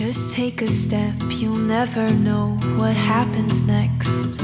Just 0.00 0.32
take 0.34 0.62
a 0.62 0.66
step, 0.66 1.12
you'll 1.28 1.56
never 1.56 2.10
know 2.10 2.56
what 2.78 2.96
happens 2.96 3.66
next 3.66 4.40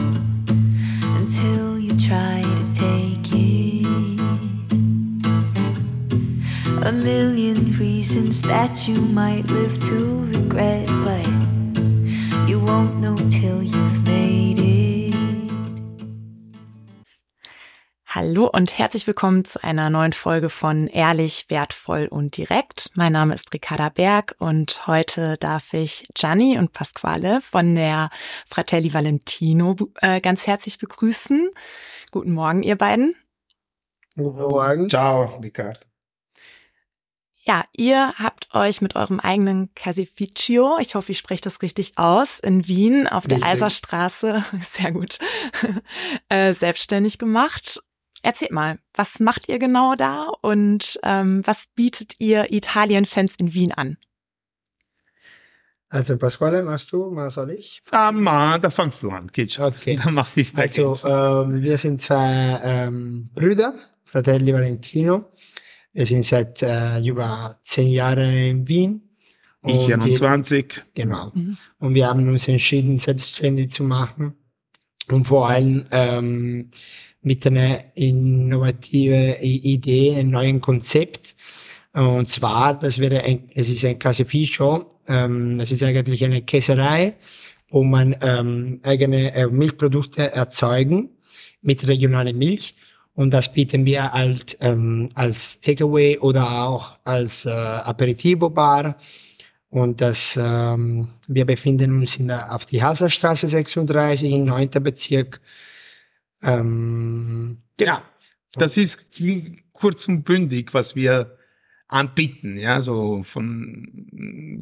until 1.17 1.79
you 1.79 1.96
try 1.96 2.43
to 2.45 2.64
take 2.75 3.27
it. 3.32 3.87
A 6.84 6.92
million 6.92 7.72
reasons 7.79 8.42
that 8.42 8.87
you 8.87 9.00
might 9.00 9.50
live 9.50 9.79
to 9.88 10.27
regret, 10.27 10.88
but 11.06 11.27
you 12.47 12.61
won't 12.61 12.99
know 12.99 13.17
Hallo 18.29 18.51
und 18.52 18.77
herzlich 18.77 19.06
willkommen 19.06 19.45
zu 19.45 19.62
einer 19.62 19.88
neuen 19.88 20.12
Folge 20.12 20.51
von 20.51 20.88
Ehrlich, 20.88 21.47
Wertvoll 21.48 22.09
und 22.09 22.37
Direkt. 22.37 22.91
Mein 22.95 23.12
Name 23.12 23.33
ist 23.33 23.55
Ricarda 23.55 23.88
Berg 23.88 24.34
und 24.41 24.88
heute 24.88 25.37
darf 25.37 25.73
ich 25.73 26.09
Gianni 26.12 26.59
und 26.59 26.73
Pasquale 26.73 27.41
von 27.41 27.77
der 27.77 28.10
Fratelli 28.48 28.92
Valentino 28.92 29.77
äh, 30.00 30.20
ganz 30.20 30.48
herzlich 30.48 30.78
begrüßen. 30.78 31.50
Guten 32.10 32.33
Morgen, 32.33 32.64
ihr 32.64 32.74
beiden. 32.74 33.14
Guten 34.16 34.41
Morgen. 34.41 34.91
Ciao, 34.91 35.38
Ricardo. 35.41 35.78
Ja, 37.45 37.64
ihr 37.77 38.12
habt 38.19 38.52
euch 38.56 38.80
mit 38.80 38.97
eurem 38.97 39.20
eigenen 39.20 39.72
Casificio, 39.77 40.78
ich 40.80 40.97
hoffe, 40.97 41.12
ich 41.12 41.19
spreche 41.19 41.42
das 41.42 41.62
richtig 41.62 41.97
aus, 41.97 42.41
in 42.41 42.66
Wien 42.66 43.06
auf 43.06 43.28
der 43.28 43.45
Eiserstraße, 43.45 44.45
sehr 44.61 44.91
gut, 44.91 45.20
äh, 46.28 46.52
selbstständig 46.52 47.19
gemacht 47.19 47.84
Erzählt 48.26 48.50
mal, 48.50 48.80
was 48.92 49.20
macht 49.20 49.48
ihr 49.48 49.60
genau 49.60 49.94
da 49.94 50.26
und 50.40 50.98
ähm, 51.04 51.42
was 51.46 51.68
bietet 51.76 52.16
ihr 52.18 52.52
Italien-Fans 52.52 53.36
in 53.38 53.54
Wien 53.54 53.70
an? 53.70 53.98
Also 55.90 56.16
Pasquale, 56.16 56.64
machst 56.64 56.90
du, 56.90 57.08
mal 57.12 57.30
soll 57.30 57.52
ich? 57.52 57.84
Ah, 57.92 58.10
ma, 58.10 58.58
da 58.58 58.70
fangst 58.70 59.05
du 59.05 59.10
an, 59.10 59.30
Kitsch. 59.30 59.60
Okay. 59.60 59.96
Da 60.05 60.10
mach 60.10 60.36
ich 60.36 60.56
Also 60.56 60.96
ähm, 61.06 61.62
wir 61.62 61.78
sind 61.78 62.02
zwei 62.02 62.60
ähm, 62.64 63.30
Brüder, 63.33 63.77
Fratelli 64.02 64.52
Valentino. 64.52 65.30
Wir 65.92 66.06
sind 66.06 66.27
seit 66.27 66.64
äh, 66.64 66.98
über 67.06 67.61
zehn 67.62 67.86
Jahren 67.86 68.33
in 68.33 68.66
Wien. 68.66 69.02
Ich 69.64 69.72
Und 69.72 70.02
21. 70.02 70.74
Wir, 70.74 71.05
genau. 71.05 71.30
Mhm. 71.33 71.56
Und 71.78 71.94
wir 71.94 72.08
haben 72.08 72.28
uns 72.28 72.48
entschieden, 72.48 72.98
selbstständig 72.98 73.70
zu 73.70 73.84
machen. 73.84 74.34
Und 75.08 75.28
vor 75.28 75.48
allem 75.48 75.86
ähm, 75.92 76.72
mit 77.27 77.44
einer 77.44 77.80
innovativen 77.96 79.34
Idee, 79.41 80.14
einem 80.14 80.30
neuen 80.30 80.60
Konzept. 80.60 81.34
Und 81.92 82.30
zwar, 82.30 82.78
das 82.78 83.00
wäre 83.00 83.24
ein, 83.24 83.48
es 83.52 83.68
ist 83.68 83.84
ein 83.84 83.98
Caseificio, 83.98 84.88
ähm, 85.08 85.58
es 85.58 85.72
ist 85.72 85.83
eigentlich 85.83 86.24
eine 86.24 86.42
Käserei, 86.42 87.14
wo 87.68 87.83
man 87.83 88.14
ähm, 88.20 88.78
eigene 88.84 89.34
äh, 89.34 89.48
Milchprodukte 89.48 90.30
erzeugen 90.34 91.10
mit 91.62 91.88
regionaler 91.88 92.33
Milch. 92.33 92.77
Und 93.14 93.34
das 93.34 93.52
bieten 93.52 93.84
wir 93.86 94.12
halt 94.12 94.58
ähm, 94.61 95.08
als 95.14 95.61
Takeaway 95.61 96.18
oder 96.18 96.68
auch 96.68 96.96
als 97.02 97.44
äh, 97.44 97.50
Aperitivo-Bar. 97.50 98.98
Und 99.68 100.00
das, 100.00 100.38
ähm, 100.40 101.08
wir 101.27 101.44
befinden 101.44 101.98
uns 101.98 102.18
in 102.18 102.28
der, 102.28 102.55
auf 102.55 102.66
die 102.66 102.84
Haselstraße 102.84 103.48
36 103.48 104.30
im 104.30 104.44
9. 104.44 104.70
Bezirk. 104.80 105.40
Ähm, 106.42 107.59
Genau. 107.79 107.98
Das 108.55 108.77
ist 108.79 109.11
kurz 109.73 110.09
und 110.09 110.25
bündig, 110.25 110.73
was 110.73 110.97
wir 110.97 111.37
anbieten. 111.89 112.56
Ja, 112.56 112.81
so 112.81 113.23
von, 113.23 114.09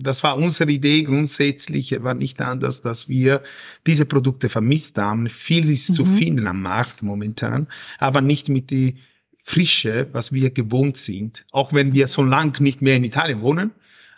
das 0.00 0.22
war 0.24 0.36
unsere 0.36 0.70
Idee 0.70 1.04
grundsätzlich, 1.04 2.02
war 2.02 2.14
nicht 2.14 2.40
anders, 2.40 2.82
dass 2.82 3.08
wir 3.08 3.42
diese 3.86 4.04
Produkte 4.04 4.48
vermisst 4.48 4.98
haben. 4.98 5.28
Viel 5.28 5.70
ist 5.70 5.94
zu 5.94 6.04
Mhm. 6.04 6.16
viel 6.16 6.46
am 6.48 6.60
Markt 6.62 7.02
momentan, 7.02 7.68
aber 7.98 8.20
nicht 8.20 8.48
mit 8.48 8.70
die 8.70 8.96
Frische, 9.42 10.08
was 10.12 10.32
wir 10.32 10.50
gewohnt 10.50 10.96
sind. 10.96 11.46
Auch 11.52 11.72
wenn 11.72 11.92
wir 11.92 12.08
so 12.08 12.22
lang 12.22 12.60
nicht 12.60 12.82
mehr 12.82 12.96
in 12.96 13.04
Italien 13.04 13.42
wohnen. 13.42 13.70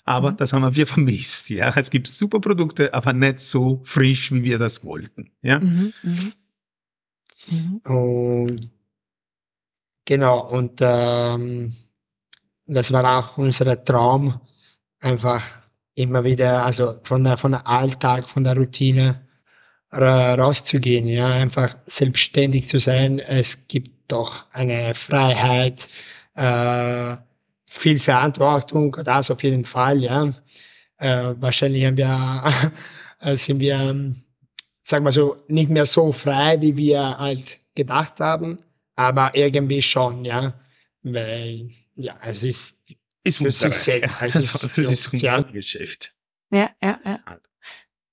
Aber 0.05 0.33
das 0.33 0.53
haben 0.53 0.75
wir 0.75 0.87
vermisst, 0.87 1.51
ja. 1.51 1.73
Es 1.77 1.91
gibt 1.91 2.07
super 2.07 2.41
Produkte, 2.41 2.95
aber 2.95 3.13
nicht 3.13 3.41
so 3.41 3.83
frisch, 3.85 4.33
wie 4.33 4.43
wir 4.45 4.59
das 4.59 4.85
wollten, 4.85 5.31
ja. 5.43 5.59
Mhm, 5.61 5.93
mhm. 6.03 6.33
Mhm. 7.47 7.77
Und 7.85 8.71
genau, 10.05 10.49
und 10.49 10.81
ähm, 10.81 11.75
das 12.67 12.93
war 12.93 13.19
auch 13.19 13.39
unser 13.39 13.85
Traum, 13.85 14.41
einfach 15.01 15.43
immer 15.95 16.25
wieder, 16.25 16.65
also 16.65 16.99
von 17.05 17.25
der, 17.25 17.37
von 17.37 17.53
der 17.53 17.67
Alltag, 17.67 18.29
von 18.29 18.45
der 18.45 18.57
Routine 18.57 19.27
ra 19.93 20.35
rauszugehen, 20.35 21.07
ja, 21.07 21.29
einfach 21.29 21.77
selbstständig 21.85 22.69
zu 22.69 22.79
sein. 22.79 23.19
Es 23.19 23.69
gibt 23.69 24.13
doch 24.13 24.47
eine 24.53 24.95
Freiheit, 24.95 25.89
äh, 26.35 27.17
viel 27.67 27.99
Verantwortung, 27.99 28.97
das 29.05 29.31
auf 29.31 29.43
jeden 29.43 29.65
Fall, 29.65 30.03
ja. 30.03 30.33
Äh, 30.99 31.35
wahrscheinlich 31.39 31.85
haben 31.85 31.97
wir, 31.97 32.53
sind 33.37 33.61
wir, 33.61 33.77
ähm, 33.77 34.26
sagen 34.87 35.05
wir 35.05 35.13
so, 35.13 35.37
nicht 35.49 35.69
mehr 35.69 35.85
so 35.85 36.13
frei, 36.13 36.61
wie 36.63 36.77
wir 36.77 37.19
halt 37.19 37.59
gedacht 37.75 38.21
haben, 38.21 38.59
aber 38.95 39.33
irgendwie 39.35 39.83
schon, 39.83 40.25
ja, 40.25 40.55
weil, 41.03 41.71
ja, 41.97 42.17
es 42.23 42.43
ist, 42.43 42.77
Ist 43.25 43.39
für 43.39 43.51
sich 43.53 43.75
selbst, 43.75 44.23
es 44.23 44.37
ist 44.37 44.71
für 44.71 44.81
ist 44.83 45.13
uns, 45.13 45.13
unser. 45.13 45.43
Geschäft. 45.45 46.15
Ja, 46.51 46.71
ja, 46.81 46.99
ja. 47.05 47.19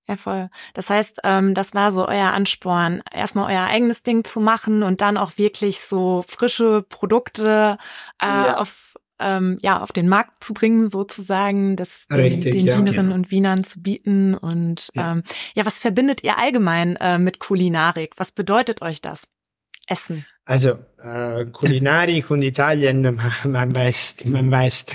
Ja, 0.05 0.17
voll. 0.17 0.49
Das 0.73 0.89
heißt, 0.89 1.19
ähm, 1.23 1.53
das 1.53 1.73
war 1.75 1.93
so 1.93 2.05
euer 2.05 2.31
Ansporn, 2.33 3.01
erstmal 3.13 3.53
euer 3.53 3.63
eigenes 3.63 4.03
Ding 4.03 4.25
zu 4.25 4.41
machen 4.41 4.83
und 4.83 4.99
dann 4.99 5.15
auch 5.15 5.37
wirklich 5.37 5.79
so 5.79 6.25
frische 6.27 6.81
Produkte 6.81 7.77
äh, 8.21 8.25
Ja. 8.25 8.57
auf 8.57 8.95
ähm, 9.23 9.57
ja 9.61 9.81
auf 9.81 9.91
den 9.91 10.07
Markt 10.09 10.43
zu 10.43 10.53
bringen, 10.53 10.89
sozusagen, 10.89 11.75
das 11.75 12.07
den, 12.09 12.19
Richtig, 12.19 12.51
den 12.53 12.65
ja. 12.65 12.77
Wienerinnen 12.77 13.05
Genau. 13.07 13.15
und 13.15 13.31
Wienern 13.31 13.63
zu 13.63 13.81
bieten. 13.81 14.33
Und 14.35 14.89
Ja. 14.95 15.13
ähm, 15.13 15.23
ja, 15.55 15.65
was 15.65 15.79
verbindet 15.79 16.23
ihr 16.23 16.37
allgemein 16.37 16.95
äh, 16.97 17.17
mit 17.17 17.39
Kulinarik? 17.39 18.13
Was 18.17 18.31
bedeutet 18.31 18.81
euch 18.81 19.01
das? 19.01 19.27
Essen. 19.87 20.25
Also 20.45 20.77
äh, 21.03 21.45
Kulinarik 21.45 22.31
und 22.31 22.41
Italien, 22.41 23.01
man 23.45 23.75
weiß, 23.75 24.15
man 24.25 24.49
weiß, 24.49 24.85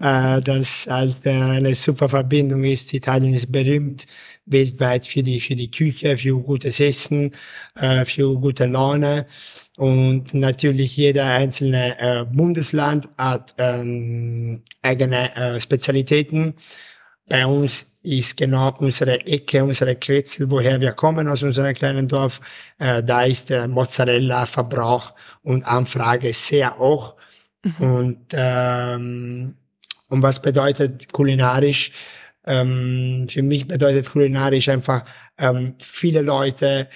äh, 0.00 0.42
dass 0.42 0.86
halt 0.88 1.24
äh, 1.24 1.30
eine 1.30 1.74
super 1.74 2.08
Verbindung 2.10 2.64
ist. 2.64 2.92
Italien 2.92 3.32
ist 3.34 3.50
berühmt 3.50 4.06
weltweit 4.44 5.06
für 5.06 5.22
die 5.22 5.40
für 5.40 5.56
die 5.56 5.70
Küche, 5.70 6.16
für 6.18 6.38
gutes 6.42 6.80
Essen, 6.80 7.32
äh, 7.76 8.04
für 8.04 8.34
gute 8.38 8.66
Laune 8.66 9.26
und 9.76 10.32
natürlich 10.32 10.96
jeder 10.96 11.26
einzelne 11.26 11.98
äh, 11.98 12.24
Bundesland 12.24 13.08
hat 13.18 13.54
ähm, 13.58 14.62
eigene 14.82 15.36
äh, 15.36 15.60
Spezialitäten. 15.60 16.54
Bei 17.28 17.46
uns 17.46 17.86
ist 18.02 18.36
genau 18.36 18.72
unsere 18.78 19.26
Ecke, 19.26 19.64
unsere 19.64 19.96
Kretzel, 19.96 20.50
woher 20.50 20.80
wir 20.80 20.92
kommen 20.92 21.28
aus 21.28 21.42
unserem 21.42 21.74
kleinen 21.74 22.08
Dorf, 22.08 22.40
äh, 22.78 23.02
da 23.02 23.24
ist 23.24 23.50
der 23.50 23.68
Mozzarella-Verbrauch 23.68 25.12
und 25.42 25.66
Anfrage 25.66 26.32
sehr 26.32 26.78
hoch. 26.78 27.14
Und, 27.80 28.26
ähm, 28.32 29.56
und 30.08 30.22
was 30.22 30.40
bedeutet 30.40 31.12
kulinarisch? 31.12 31.90
Ähm, 32.46 33.26
für 33.28 33.42
mich 33.42 33.66
bedeutet 33.66 34.08
kulinarisch 34.08 34.68
einfach 34.68 35.04
ähm, 35.36 35.74
viele 35.80 36.22
Leute 36.22 36.88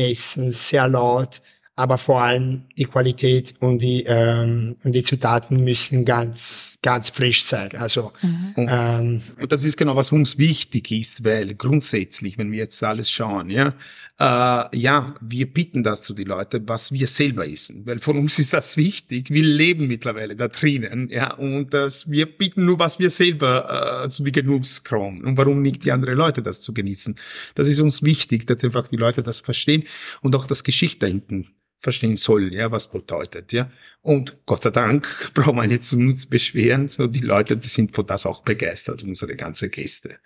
essen, 0.00 0.50
sehr 0.50 0.88
laut, 0.88 1.42
aber 1.76 1.98
vor 1.98 2.20
allem 2.20 2.64
die 2.76 2.84
Qualität 2.84 3.54
und 3.60 3.78
die, 3.78 4.04
ähm, 4.06 4.76
und 4.84 4.92
die 4.92 5.02
Zutaten 5.02 5.64
müssen 5.64 6.04
ganz, 6.04 6.78
ganz 6.82 7.10
frisch 7.10 7.44
sein. 7.44 7.70
Also 7.76 8.12
Mhm. 8.22 8.52
Und, 8.56 8.68
ähm, 8.70 9.22
und 9.40 9.52
das 9.52 9.64
ist 9.64 9.76
genau, 9.76 9.96
was 9.96 10.12
uns 10.12 10.38
wichtig 10.38 10.90
ist, 10.90 11.24
weil 11.24 11.54
grundsätzlich, 11.54 12.38
wenn 12.38 12.52
wir 12.52 12.58
jetzt 12.58 12.82
alles 12.82 13.10
schauen, 13.10 13.50
ja, 13.50 13.74
äh, 14.18 14.76
ja, 14.76 15.14
wir 15.20 15.52
bieten 15.52 15.82
das 15.82 16.02
zu 16.02 16.14
die 16.14 16.24
Leute, 16.24 16.62
was 16.66 16.92
wir 16.92 17.06
selber 17.06 17.48
essen, 17.48 17.86
weil 17.86 17.98
von 17.98 18.18
uns 18.18 18.38
ist 18.38 18.52
das 18.52 18.76
wichtig. 18.76 19.30
Wir 19.30 19.44
leben 19.44 19.86
mittlerweile 19.88 20.36
da 20.36 20.48
drinnen, 20.48 21.08
ja, 21.10 21.34
und 21.34 21.72
das, 21.72 22.10
wir 22.10 22.26
bieten 22.26 22.64
nur, 22.64 22.78
was 22.78 22.98
wir 22.98 23.10
selber 23.10 24.04
äh, 24.04 24.08
zu 24.08 24.22
die 24.22 24.32
Genugskram. 24.32 25.20
Und 25.20 25.36
warum 25.36 25.62
nicht 25.62 25.84
die 25.84 25.92
anderen 25.92 26.16
Leute 26.16 26.42
das 26.42 26.60
zu 26.60 26.74
genießen? 26.74 27.16
Das 27.54 27.68
ist 27.68 27.80
uns 27.80 28.02
wichtig, 28.02 28.46
dass 28.46 28.62
einfach 28.62 28.88
die 28.88 28.96
Leute 28.96 29.22
das 29.22 29.40
verstehen 29.40 29.84
und 30.20 30.34
auch 30.36 30.46
das 30.46 30.64
Geschichte 30.64 31.00
dahinten 31.00 31.46
verstehen 31.80 32.16
soll, 32.16 32.52
ja, 32.52 32.70
was 32.70 32.90
bedeutet, 32.90 33.52
ja. 33.52 33.70
Und 34.02 34.44
Gott 34.46 34.62
sei 34.62 34.70
Dank 34.70 35.08
brauchen 35.34 35.56
wir 35.56 35.66
nicht 35.66 35.92
uns 35.92 36.26
beschweren, 36.26 36.88
so 36.88 37.06
die 37.06 37.20
Leute, 37.20 37.56
die 37.56 37.68
sind 37.68 37.94
von 37.94 38.06
das 38.06 38.26
auch 38.26 38.42
begeistert, 38.42 39.02
unsere 39.02 39.36
ganze 39.36 39.68
Gäste, 39.70 40.18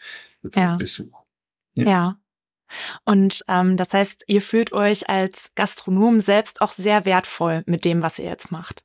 Ja. 0.54 0.76
Besuch. 0.76 1.22
Ja. 1.74 1.84
Ja. 1.84 2.20
Und 3.04 3.44
ähm, 3.46 3.76
das 3.76 3.92
heißt, 3.94 4.24
ihr 4.26 4.42
fühlt 4.42 4.72
euch 4.72 5.08
als 5.08 5.52
Gastronom 5.54 6.20
selbst 6.20 6.60
auch 6.60 6.72
sehr 6.72 7.04
wertvoll 7.04 7.62
mit 7.66 7.84
dem, 7.84 8.02
was 8.02 8.18
ihr 8.18 8.24
jetzt 8.26 8.50
macht. 8.50 8.84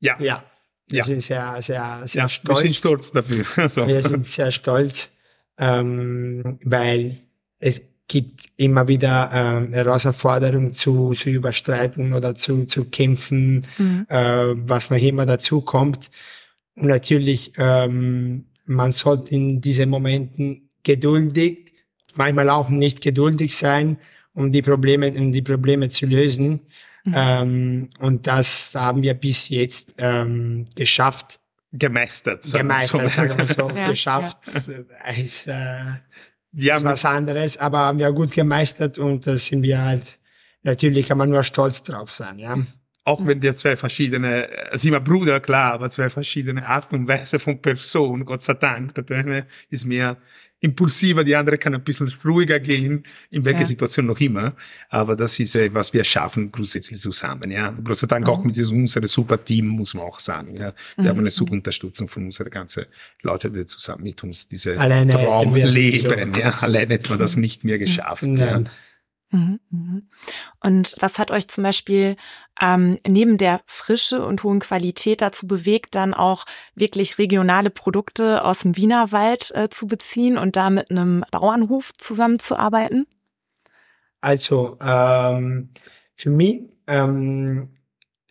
Ja, 0.00 0.18
ja, 0.20 0.42
Wir 0.88 0.98
Ja. 0.98 1.04
sind 1.04 1.20
sehr, 1.20 1.62
sehr, 1.62 2.02
sehr 2.06 2.22
Ja, 2.22 2.28
stolz. 2.28 2.58
wir 2.58 2.62
sind 2.62 2.76
stolz 2.76 3.12
dafür. 3.12 3.44
Also, 3.56 3.86
Wir 3.86 4.02
sind 4.02 4.26
sehr 4.28 4.50
stolz, 4.50 5.10
ähm, 5.58 6.58
weil 6.64 7.18
es 7.58 7.80
gibt 8.08 8.46
immer 8.56 8.86
wieder 8.88 9.30
ähm, 9.32 9.72
Herausforderungen 9.72 10.74
zu, 10.74 11.14
zu 11.14 11.28
überstreiten 11.30 12.12
oder 12.12 12.34
zu, 12.34 12.64
zu 12.66 12.84
kämpfen, 12.84 13.66
Mhm. 13.78 14.06
äh, 14.08 14.54
was 14.68 14.90
noch 14.90 14.98
immer 14.98 15.26
dazu 15.26 15.60
kommt. 15.60 16.10
Und 16.76 16.86
natürlich, 16.88 17.52
ähm, 17.56 18.46
man 18.66 18.92
sollte 18.92 19.34
in 19.34 19.60
diesen 19.60 19.90
Momenten 19.90 20.70
geduldig, 20.82 21.72
manchmal 22.14 22.50
auch 22.50 22.68
nicht 22.68 23.00
geduldig 23.00 23.56
sein, 23.56 23.98
um 24.34 24.52
die 24.52 24.62
Probleme, 24.62 25.10
um 25.12 25.32
die 25.32 25.42
Probleme 25.42 25.88
zu 25.88 26.06
lösen. 26.06 26.60
Mhm. 27.04 27.14
Ähm, 27.16 27.90
und 27.98 28.26
das 28.26 28.72
haben 28.74 29.02
wir 29.02 29.14
bis 29.14 29.48
jetzt 29.48 29.94
ähm, 29.98 30.66
geschafft, 30.76 31.40
gemeistert. 31.72 32.44
wir 32.52 32.60
gemeistert, 32.60 33.02
so. 33.02 33.08
sagen 33.08 33.38
wir 33.38 33.46
so, 33.46 33.70
Ja, 33.76 33.90
geschafft. 33.90 34.38
Äh, 35.04 35.22
Ist, 35.22 35.46
äh, 35.48 35.80
Ja, 36.52 36.82
was 36.82 37.04
anderes, 37.04 37.56
aber 37.58 37.78
haben 37.78 37.98
wir 37.98 38.10
gut 38.12 38.32
gemeistert 38.32 38.98
und 38.98 39.26
da 39.26 39.36
sind 39.36 39.62
wir 39.62 39.82
halt, 39.82 40.18
natürlich 40.62 41.06
kann 41.06 41.18
man 41.18 41.30
nur 41.30 41.44
stolz 41.44 41.82
drauf 41.82 42.14
sein, 42.14 42.38
ja. 42.38 42.56
Auch 43.06 43.24
wenn 43.24 43.40
wir 43.40 43.56
zwei 43.56 43.76
verschiedene, 43.76 44.48
äh, 44.72 44.76
sind 44.76 44.90
wir 44.92 45.00
Brüder, 45.00 45.38
klar, 45.40 45.72
aber 45.74 45.88
zwei 45.90 46.10
verschiedene 46.10 46.66
Arten 46.66 46.96
und 46.96 47.08
Weise 47.08 47.38
von 47.38 47.62
Person, 47.62 48.24
Gott 48.24 48.42
sei 48.42 48.54
Dank. 48.54 48.94
Der 48.94 49.16
eine 49.18 49.46
ist 49.70 49.84
mehr 49.84 50.16
impulsiver, 50.58 51.22
die 51.22 51.36
andere 51.36 51.56
kann 51.58 51.74
ein 51.74 51.84
bisschen 51.84 52.12
ruhiger 52.24 52.58
gehen, 52.58 53.04
in 53.30 53.44
welcher 53.44 53.60
Ja. 53.60 53.66
Situation 53.66 54.06
noch 54.06 54.18
immer. 54.18 54.56
Aber 54.88 55.14
das 55.14 55.38
ist, 55.38 55.54
äh, 55.54 55.72
was 55.72 55.92
wir 55.92 56.02
schaffen, 56.02 56.50
grundsätzlich 56.50 56.98
zusammen, 56.98 57.50
ja. 57.52 57.70
Gott 57.84 57.98
sei 57.98 58.06
Dank 58.08 58.28
auch 58.28 58.40
Mhm. 58.40 58.46
mit 58.48 58.56
diesem, 58.56 58.80
unserem 58.80 59.06
super 59.06 59.44
Team, 59.44 59.68
muss 59.68 59.94
man 59.94 60.04
auch 60.04 60.18
sagen, 60.18 60.56
ja. 60.56 60.72
Wir 60.96 61.04
Mhm. 61.04 61.08
haben 61.08 61.18
eine 61.20 61.30
super 61.30 61.52
Unterstützung 61.52 62.08
von 62.08 62.24
unseren 62.24 62.50
ganzen 62.50 62.86
Leuten, 63.22 63.52
die 63.54 63.64
zusammen 63.66 64.02
mit 64.02 64.24
uns 64.24 64.48
diese 64.48 64.80
Alleine 64.80 65.12
hätten 65.12 65.24
Traum 65.26 65.54
wir 65.54 65.68
leben, 65.68 66.34
ja. 66.34 66.50
Alleine 66.60 66.94
hätte 66.94 67.10
man 67.10 67.20
das 67.20 67.36
nicht 67.36 67.62
mehr 67.62 67.78
geschafft, 67.78 68.24
ja. 68.24 68.28
Nein. 68.28 68.68
Mhm, 69.30 69.60
mhm. 69.70 70.08
Und 70.60 70.94
was 71.00 71.18
hat 71.18 71.30
euch 71.32 71.48
zum 71.48 71.64
Beispiel 71.64 72.16
ähm, 72.60 72.98
neben 73.06 73.38
der 73.38 73.60
Frische 73.66 74.24
und 74.24 74.42
hohen 74.42 74.60
Qualität 74.60 75.20
dazu 75.22 75.46
bewegt, 75.46 75.94
dann 75.94 76.14
auch 76.14 76.44
wirklich 76.74 77.18
regionale 77.18 77.70
Produkte 77.70 78.44
aus 78.44 78.60
dem 78.60 78.76
Wienerwald 78.76 79.52
äh, 79.54 79.68
zu 79.68 79.86
beziehen 79.86 80.38
und 80.38 80.56
da 80.56 80.70
mit 80.70 80.90
einem 80.90 81.24
Bauernhof 81.30 81.92
zusammenzuarbeiten? 81.94 83.06
Also 84.20 84.76
ähm, 84.80 85.70
für 86.16 86.30
mich 86.30 86.62
ähm, 86.86 87.68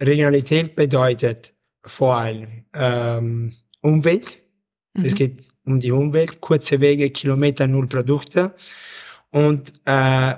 Regionalität 0.01 0.75
bedeutet 0.75 1.53
vor 1.85 2.15
allem 2.17 2.65
ähm, 2.73 3.53
Umwelt. 3.81 4.41
Es 5.01 5.13
Mhm. 5.13 5.15
geht 5.15 5.43
um 5.65 5.79
die 5.79 5.91
Umwelt, 5.91 6.41
kurze 6.41 6.79
Wege, 6.79 7.09
Kilometer, 7.09 7.67
null 7.67 7.87
Produkte 7.87 8.55
und 9.31 9.73
äh, 9.85 10.33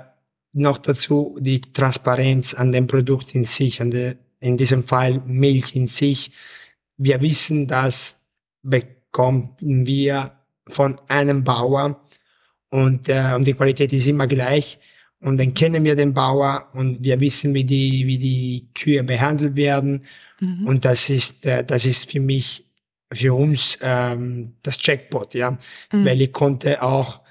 noch 0.52 0.78
dazu 0.78 1.36
die 1.40 1.60
Transparenz 1.60 2.54
an 2.54 2.72
dem 2.72 2.86
Produkt 2.86 3.34
in 3.34 3.44
sich, 3.44 3.80
an 3.80 3.90
der, 3.90 4.16
in 4.40 4.56
diesem 4.56 4.84
Fall 4.84 5.22
Milch 5.26 5.74
in 5.76 5.88
sich. 5.88 6.32
Wir 6.96 7.20
wissen, 7.20 7.66
das 7.66 8.16
bekommen 8.62 9.54
wir 9.60 10.32
von 10.68 11.00
einem 11.08 11.44
Bauer 11.44 12.00
und, 12.70 13.08
äh, 13.08 13.32
und 13.34 13.46
die 13.46 13.54
Qualität 13.54 13.92
ist 13.92 14.06
immer 14.06 14.26
gleich. 14.26 14.78
Und 15.20 15.38
dann 15.38 15.54
kennen 15.54 15.84
wir 15.84 15.96
den 15.96 16.14
Bauer 16.14 16.68
und 16.74 17.02
wir 17.02 17.18
wissen, 17.20 17.54
wie 17.54 17.64
die, 17.64 18.06
wie 18.06 18.18
die 18.18 18.68
Kühe 18.74 19.02
behandelt 19.02 19.56
werden. 19.56 20.04
Mhm. 20.38 20.66
Und 20.66 20.84
das 20.84 21.10
ist, 21.10 21.44
äh, 21.44 21.64
das 21.64 21.86
ist 21.86 22.10
für 22.10 22.20
mich, 22.20 22.64
für 23.12 23.34
uns 23.34 23.78
ähm, 23.80 24.54
das 24.62 24.78
Jackpot, 24.80 25.34
ja. 25.34 25.58
Mhm. 25.92 26.04
Weil 26.04 26.20
ich 26.22 26.32
konnte 26.32 26.82
auch, 26.82 27.22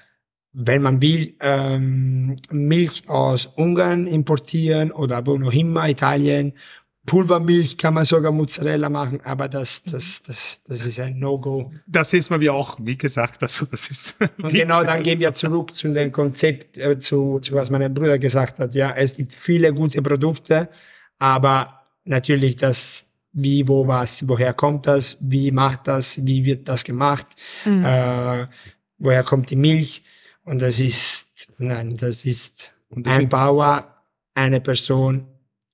wenn 0.60 0.82
man 0.82 1.00
will, 1.00 1.34
ähm, 1.40 2.36
Milch 2.50 3.08
aus 3.08 3.46
Ungarn 3.46 4.08
importieren 4.08 4.90
oder 4.90 5.24
wo 5.24 5.38
noch 5.38 5.52
immer, 5.52 5.88
Italien. 5.88 6.52
Pulvermilch 7.06 7.78
kann 7.78 7.94
man 7.94 8.04
sogar 8.04 8.32
Mozzarella 8.32 8.90
machen, 8.90 9.20
aber 9.24 9.48
das, 9.48 9.84
das, 9.84 10.20
das, 10.24 10.60
das 10.66 10.84
ist 10.84 10.98
ein 10.98 11.18
No-Go. 11.20 11.72
Das 11.86 12.12
ist 12.12 12.28
mir 12.28 12.40
wie 12.40 12.50
auch, 12.50 12.76
wie 12.82 12.98
gesagt, 12.98 13.40
also 13.42 13.66
das 13.66 13.88
ist. 13.88 14.14
Und 14.42 14.52
genau 14.52 14.82
dann 14.82 15.04
gehen 15.04 15.20
wir 15.20 15.32
zurück 15.32 15.74
zu 15.76 15.92
dem 15.94 16.10
Konzept, 16.10 16.76
äh, 16.76 16.98
zu, 16.98 17.38
zu 17.38 17.54
was 17.54 17.70
mein 17.70 17.94
Bruder 17.94 18.18
gesagt 18.18 18.58
hat. 18.58 18.74
Ja, 18.74 18.90
es 18.94 19.16
gibt 19.16 19.32
viele 19.34 19.72
gute 19.72 20.02
Produkte, 20.02 20.68
aber 21.20 21.82
natürlich 22.04 22.56
das, 22.56 23.04
wie, 23.32 23.66
wo, 23.68 23.86
was, 23.86 24.28
woher 24.28 24.52
kommt 24.52 24.88
das, 24.88 25.16
wie 25.20 25.52
macht 25.52 25.86
das, 25.86 26.26
wie 26.26 26.44
wird 26.44 26.68
das 26.68 26.82
gemacht, 26.82 27.28
Mhm. 27.64 27.84
äh, 27.84 28.46
woher 28.98 29.22
kommt 29.22 29.50
die 29.50 29.56
Milch? 29.56 30.02
Und 30.48 30.60
das 30.62 30.80
ist, 30.80 31.26
nein, 31.58 31.96
das 31.96 32.24
ist 32.24 32.72
Und 32.88 33.06
ein 33.08 33.28
Bauer, 33.28 33.94
eine 34.34 34.60
Person, 34.60 35.26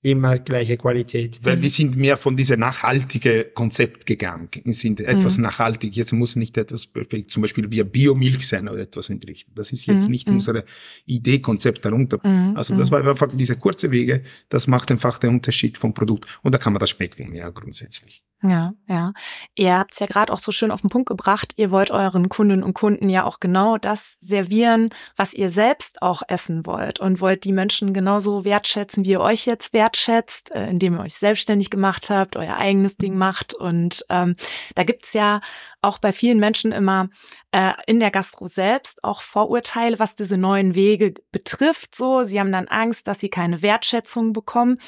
immer 0.03 0.38
gleiche 0.38 0.76
Qualität. 0.76 1.41
weil 1.44 1.62
wir 1.62 1.71
sind 1.71 1.97
mehr 1.97 2.19
von 2.19 2.37
diesem 2.37 2.61
nachhaltige 2.61 3.44
Konzept 3.55 4.05
gegangen, 4.05 4.50
sind 4.67 5.00
etwas 5.00 5.38
Mhm. 5.38 5.44
nachhaltig. 5.44 5.97
Jetzt 5.97 6.12
muss 6.12 6.37
nicht 6.37 6.59
etwas 6.59 6.87
perfekt, 6.87 7.31
zum 7.31 7.41
Beispiel 7.41 7.71
wie 7.71 7.82
Biomilch 7.85 8.47
sein 8.47 8.69
oder 8.69 8.81
etwas 8.81 9.09
in 9.09 9.19
Richtung. 9.23 9.55
Das 9.55 9.73
ist 9.73 9.87
jetzt 9.87 10.05
Mhm, 10.05 10.11
nicht 10.11 10.29
mhm. 10.29 10.35
unsere 10.35 10.65
Idee, 11.06 11.38
Konzept 11.38 11.87
darunter. 11.87 12.19
Mhm, 12.23 12.55
Also 12.55 12.76
das 12.76 12.91
mhm. 12.91 12.97
war 12.97 13.06
einfach 13.09 13.29
diese 13.35 13.56
kurze 13.56 13.91
Wege, 13.93 14.25
das 14.50 14.67
macht 14.67 14.91
einfach 14.91 15.17
den 15.17 15.31
Unterschied 15.31 15.79
vom 15.79 15.94
Produkt. 15.94 16.26
Und 16.43 16.53
da 16.55 16.59
kann 16.59 16.75
man 16.75 16.81
das 16.81 16.91
schmecken, 16.91 17.35
ja, 17.35 17.49
grundsätzlich. 17.49 18.23
Ja, 18.46 18.75
ja. 18.87 19.14
Ihr 19.55 19.79
habt 19.79 19.94
es 19.94 20.00
ja 20.00 20.06
gerade 20.06 20.31
auch 20.31 20.38
so 20.38 20.52
schön 20.52 20.70
auf 20.70 20.82
den 20.82 20.91
Punkt 20.91 21.08
gebracht. 21.08 21.55
Ihr 21.56 21.70
wollt 21.70 21.91
euren 21.91 22.29
Kundinnen 22.29 22.62
und 22.62 22.75
Kunden 22.75 23.08
ja 23.08 23.25
auch 23.25 23.41
genau 23.41 23.79
das 23.79 24.20
servieren, 24.20 24.91
was 25.17 25.32
ihr 25.32 25.49
selbst 25.49 26.02
auch 26.02 26.20
essen 26.29 26.67
wollt 26.67 27.00
und 27.00 27.23
wollt 27.23 27.44
die 27.44 27.52
Menschen 27.52 27.94
genauso 27.94 28.44
wertschätzen, 28.44 29.06
wie 29.06 29.12
ihr 29.12 29.23
euch 29.23 29.46
jetzt 29.46 29.73
wertschätzt, 29.73 30.55
äh, 30.55 30.69
indem 30.69 30.96
ihr 30.96 31.00
euch 31.00 31.14
selbstständig 31.14 31.70
gemacht 31.70 32.11
habt, 32.11 32.37
euer 32.37 32.56
eigenes 32.56 32.99
Ding 32.99 33.17
macht. 33.17 33.55
Und 33.55 34.05
ähm, 34.11 34.37
da 34.75 34.85
gibt's 34.85 35.14
ja 35.14 35.40
auch 35.81 35.97
bei 35.97 36.12
vielen 36.12 36.38
Menschen 36.38 36.73
immer 36.73 37.08
äh, 37.55 37.73
in 37.87 38.01
der 38.01 38.11
Gastro 38.11 38.49
selbst 38.49 39.05
auch 39.05 39.23
Vorurteile, 39.23 40.01
was 40.01 40.17
diese 40.17 40.37
neuen 40.37 40.75
Wege 40.75 41.15
betrifft. 41.31 41.95
So, 41.95 42.25
sie 42.25 42.41
haben 42.41 42.51
dann 42.51 42.67
Angst, 42.67 43.06
dass 43.06 43.21
sie 43.21 43.29
keine 43.29 43.62
Wertschätzung 43.62 44.33
bekommen. 44.33 44.79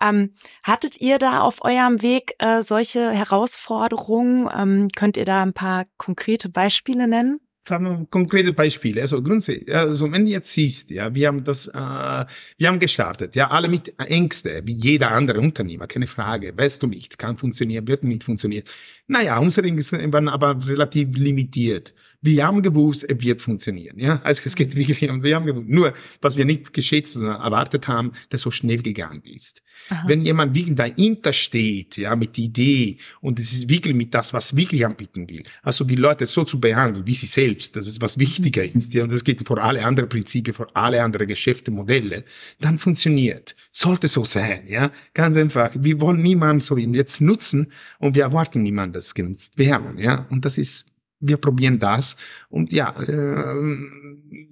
Ähm, 0.00 0.34
hattet 0.62 1.00
ihr 1.00 1.18
da 1.18 1.40
auf 1.40 1.64
eurem 1.64 2.00
Weg 2.00 2.34
äh, 2.38 2.62
solche 2.62 3.10
Herausforderungen? 3.10 4.48
Ähm, 4.56 4.88
könnt 4.94 5.16
ihr 5.16 5.24
da 5.24 5.42
ein 5.42 5.52
paar 5.52 5.86
konkrete 5.96 6.48
Beispiele 6.48 7.08
nennen? 7.08 7.40
Konkrete 7.64 8.52
Beispiele. 8.52 9.00
Also 9.02 9.22
grundsätzlich, 9.22 9.74
also 9.74 10.10
wenn 10.10 10.26
jetzt 10.26 10.52
siehst, 10.52 10.90
ja, 10.90 11.14
wir 11.14 11.28
haben 11.28 11.44
das, 11.44 11.68
äh, 11.68 11.72
wir 11.72 12.68
haben 12.68 12.80
gestartet, 12.80 13.36
ja, 13.36 13.50
alle 13.50 13.68
mit 13.68 13.94
Ängste, 13.98 14.62
wie 14.64 14.74
jeder 14.74 15.12
andere 15.12 15.40
Unternehmer, 15.40 15.86
keine 15.86 16.08
Frage, 16.08 16.56
weißt 16.56 16.82
du 16.82 16.88
nicht, 16.88 17.18
kann 17.18 17.36
funktionieren, 17.36 17.86
wird 17.86 18.02
nicht 18.02 18.24
funktionieren. 18.24 18.64
Naja, 19.06 19.38
unsere 19.38 19.66
Ängste 19.68 20.12
waren 20.12 20.28
aber 20.28 20.56
relativ 20.66 21.16
limitiert. 21.16 21.94
Wir 22.24 22.46
haben 22.46 22.62
gewusst, 22.62 23.04
es 23.08 23.20
wird 23.20 23.42
funktionieren, 23.42 23.98
ja. 23.98 24.20
Also 24.22 24.42
es 24.44 24.54
geht 24.54 24.76
wirklich, 24.76 25.10
und 25.10 25.24
wir 25.24 25.34
haben 25.34 25.44
gewusst, 25.44 25.68
nur, 25.68 25.92
was 26.20 26.36
wir 26.36 26.44
nicht 26.44 26.72
geschätzt 26.72 27.16
oder 27.16 27.34
erwartet 27.34 27.88
haben, 27.88 28.12
dass 28.30 28.42
so 28.42 28.52
schnell 28.52 28.80
gegangen 28.80 29.22
ist. 29.24 29.60
Aha. 29.88 30.04
Wenn 30.06 30.20
jemand 30.20 30.54
wirklich 30.54 30.76
dahinter 30.76 31.32
steht, 31.32 31.96
ja, 31.96 32.14
mit 32.14 32.36
der 32.36 32.44
Idee 32.44 32.98
und 33.20 33.40
es 33.40 33.52
ist 33.52 33.68
wirklich 33.68 33.96
mit 33.96 34.14
das, 34.14 34.32
was 34.32 34.54
wirklich 34.54 34.86
anbieten 34.86 35.28
will, 35.28 35.42
also 35.62 35.84
die 35.84 35.96
Leute 35.96 36.28
so 36.28 36.44
zu 36.44 36.60
behandeln, 36.60 37.08
wie 37.08 37.14
sie 37.14 37.26
selbst, 37.26 37.74
das 37.74 37.88
ist 37.88 38.00
was 38.00 38.18
wichtiger 38.18 38.64
ist, 38.64 38.94
ja, 38.94 39.02
und 39.02 39.10
das 39.10 39.24
geht 39.24 39.44
vor 39.44 39.58
alle 39.58 39.84
anderen 39.84 40.08
Prinzipien, 40.08 40.54
vor 40.54 40.68
alle 40.74 41.02
anderen 41.02 41.26
Geschäfte, 41.26 41.72
Modelle, 41.72 42.24
dann 42.60 42.78
funktioniert. 42.78 43.56
Sollte 43.72 44.06
so 44.06 44.24
sein, 44.24 44.68
ja, 44.68 44.92
ganz 45.14 45.36
einfach. 45.36 45.72
Wir 45.74 46.00
wollen 46.00 46.22
niemanden 46.22 46.60
so 46.60 46.76
jetzt 46.76 47.20
nutzen 47.20 47.72
und 47.98 48.14
wir 48.14 48.22
erwarten 48.22 48.62
niemanden, 48.62 48.92
dass 48.92 49.06
es 49.06 49.14
genutzt 49.14 49.58
werden, 49.58 49.98
ja, 49.98 50.28
und 50.30 50.44
das 50.44 50.56
ist 50.56 50.91
wir 51.22 51.38
probieren 51.38 51.78
das 51.78 52.16
und 52.50 52.72
ja, 52.72 52.92
äh, 53.00 53.76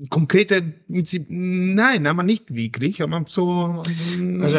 konkrete 0.09 0.63
Prinzip, 0.63 1.27
nein, 1.29 2.07
aber 2.07 2.23
nicht 2.23 2.55
wirklich, 2.55 3.03
aber 3.03 3.25
so 3.27 3.83
äh, 4.19 4.43
Also. 4.43 4.59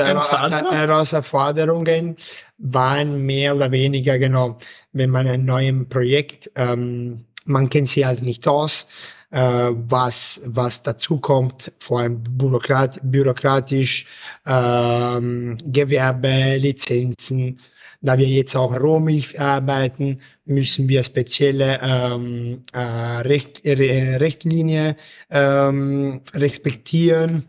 Herausforderungen 0.71 2.17
waren 2.57 3.25
mehr 3.25 3.55
oder 3.55 3.71
weniger 3.71 4.19
genau, 4.19 4.57
wenn 4.91 5.09
man 5.09 5.27
ein 5.27 5.45
neues 5.45 5.87
Projekt, 5.89 6.51
ähm, 6.55 7.25
man 7.45 7.69
kennt 7.69 7.87
sie 7.87 8.05
halt 8.05 8.21
nicht 8.21 8.47
aus, 8.47 8.87
äh, 9.31 9.71
was, 9.73 10.41
was 10.45 10.83
dazu 10.83 11.17
kommt, 11.17 11.71
vor 11.79 12.01
allem 12.01 12.21
bürokrat, 12.23 12.99
bürokratisch, 13.03 14.05
ähm, 14.45 15.57
Gewerbe, 15.65 16.57
Lizenzen. 16.57 17.57
Da 18.01 18.17
wir 18.17 18.27
jetzt 18.27 18.55
auch 18.55 18.73
Rohmilch 18.73 19.39
arbeiten, 19.39 20.21
müssen 20.45 20.89
wir 20.89 21.03
spezielle 21.03 21.79
ähm, 21.83 22.63
äh, 22.73 22.79
Recht, 22.79 23.63
äh, 23.65 24.15
Richtlinie 24.15 24.95
ähm, 25.29 26.21
respektieren 26.33 27.45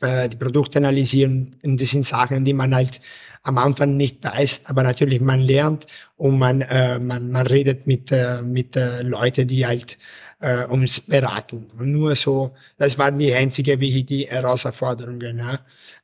äh, 0.00 0.28
die 0.28 0.36
Produkte 0.36 0.78
analysieren. 0.78 1.50
Und 1.64 1.80
das 1.80 1.90
sind 1.90 2.06
Sachen, 2.06 2.44
die 2.44 2.54
man 2.54 2.74
halt 2.74 3.00
am 3.42 3.58
Anfang 3.58 3.96
nicht 3.96 4.22
weiß, 4.22 4.60
aber 4.64 4.84
natürlich 4.84 5.20
man 5.20 5.40
lernt 5.40 5.86
und 6.16 6.38
man, 6.38 6.60
äh, 6.60 7.00
man, 7.00 7.32
man 7.32 7.46
redet 7.46 7.86
mit, 7.86 8.12
äh, 8.12 8.40
mit 8.42 8.76
äh, 8.76 9.02
Leuten, 9.02 9.48
die 9.48 9.66
halt 9.66 9.98
äh, 10.42 10.66
uns 10.66 11.00
beraten. 11.00 11.66
Und 11.78 11.92
nur 11.92 12.14
so, 12.16 12.54
das 12.76 12.98
war 12.98 13.10
die 13.12 13.32
einzige 13.32 13.80
wichtige 13.80 14.26
Herausforderung. 14.28 15.20
Ja. 15.20 15.60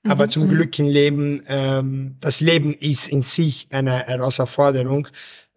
Aber 0.07 0.25
Mhm, 0.27 0.31
zum 0.31 0.45
mhm. 0.45 0.49
Glück 0.51 0.79
im 0.79 0.89
Leben, 0.89 1.43
ähm, 1.49 2.17
das 2.21 2.41
Leben 2.41 2.73
ist 2.75 3.09
in 3.09 3.23
sich 3.23 3.67
eine 3.71 3.99
Herausforderung. 4.07 5.09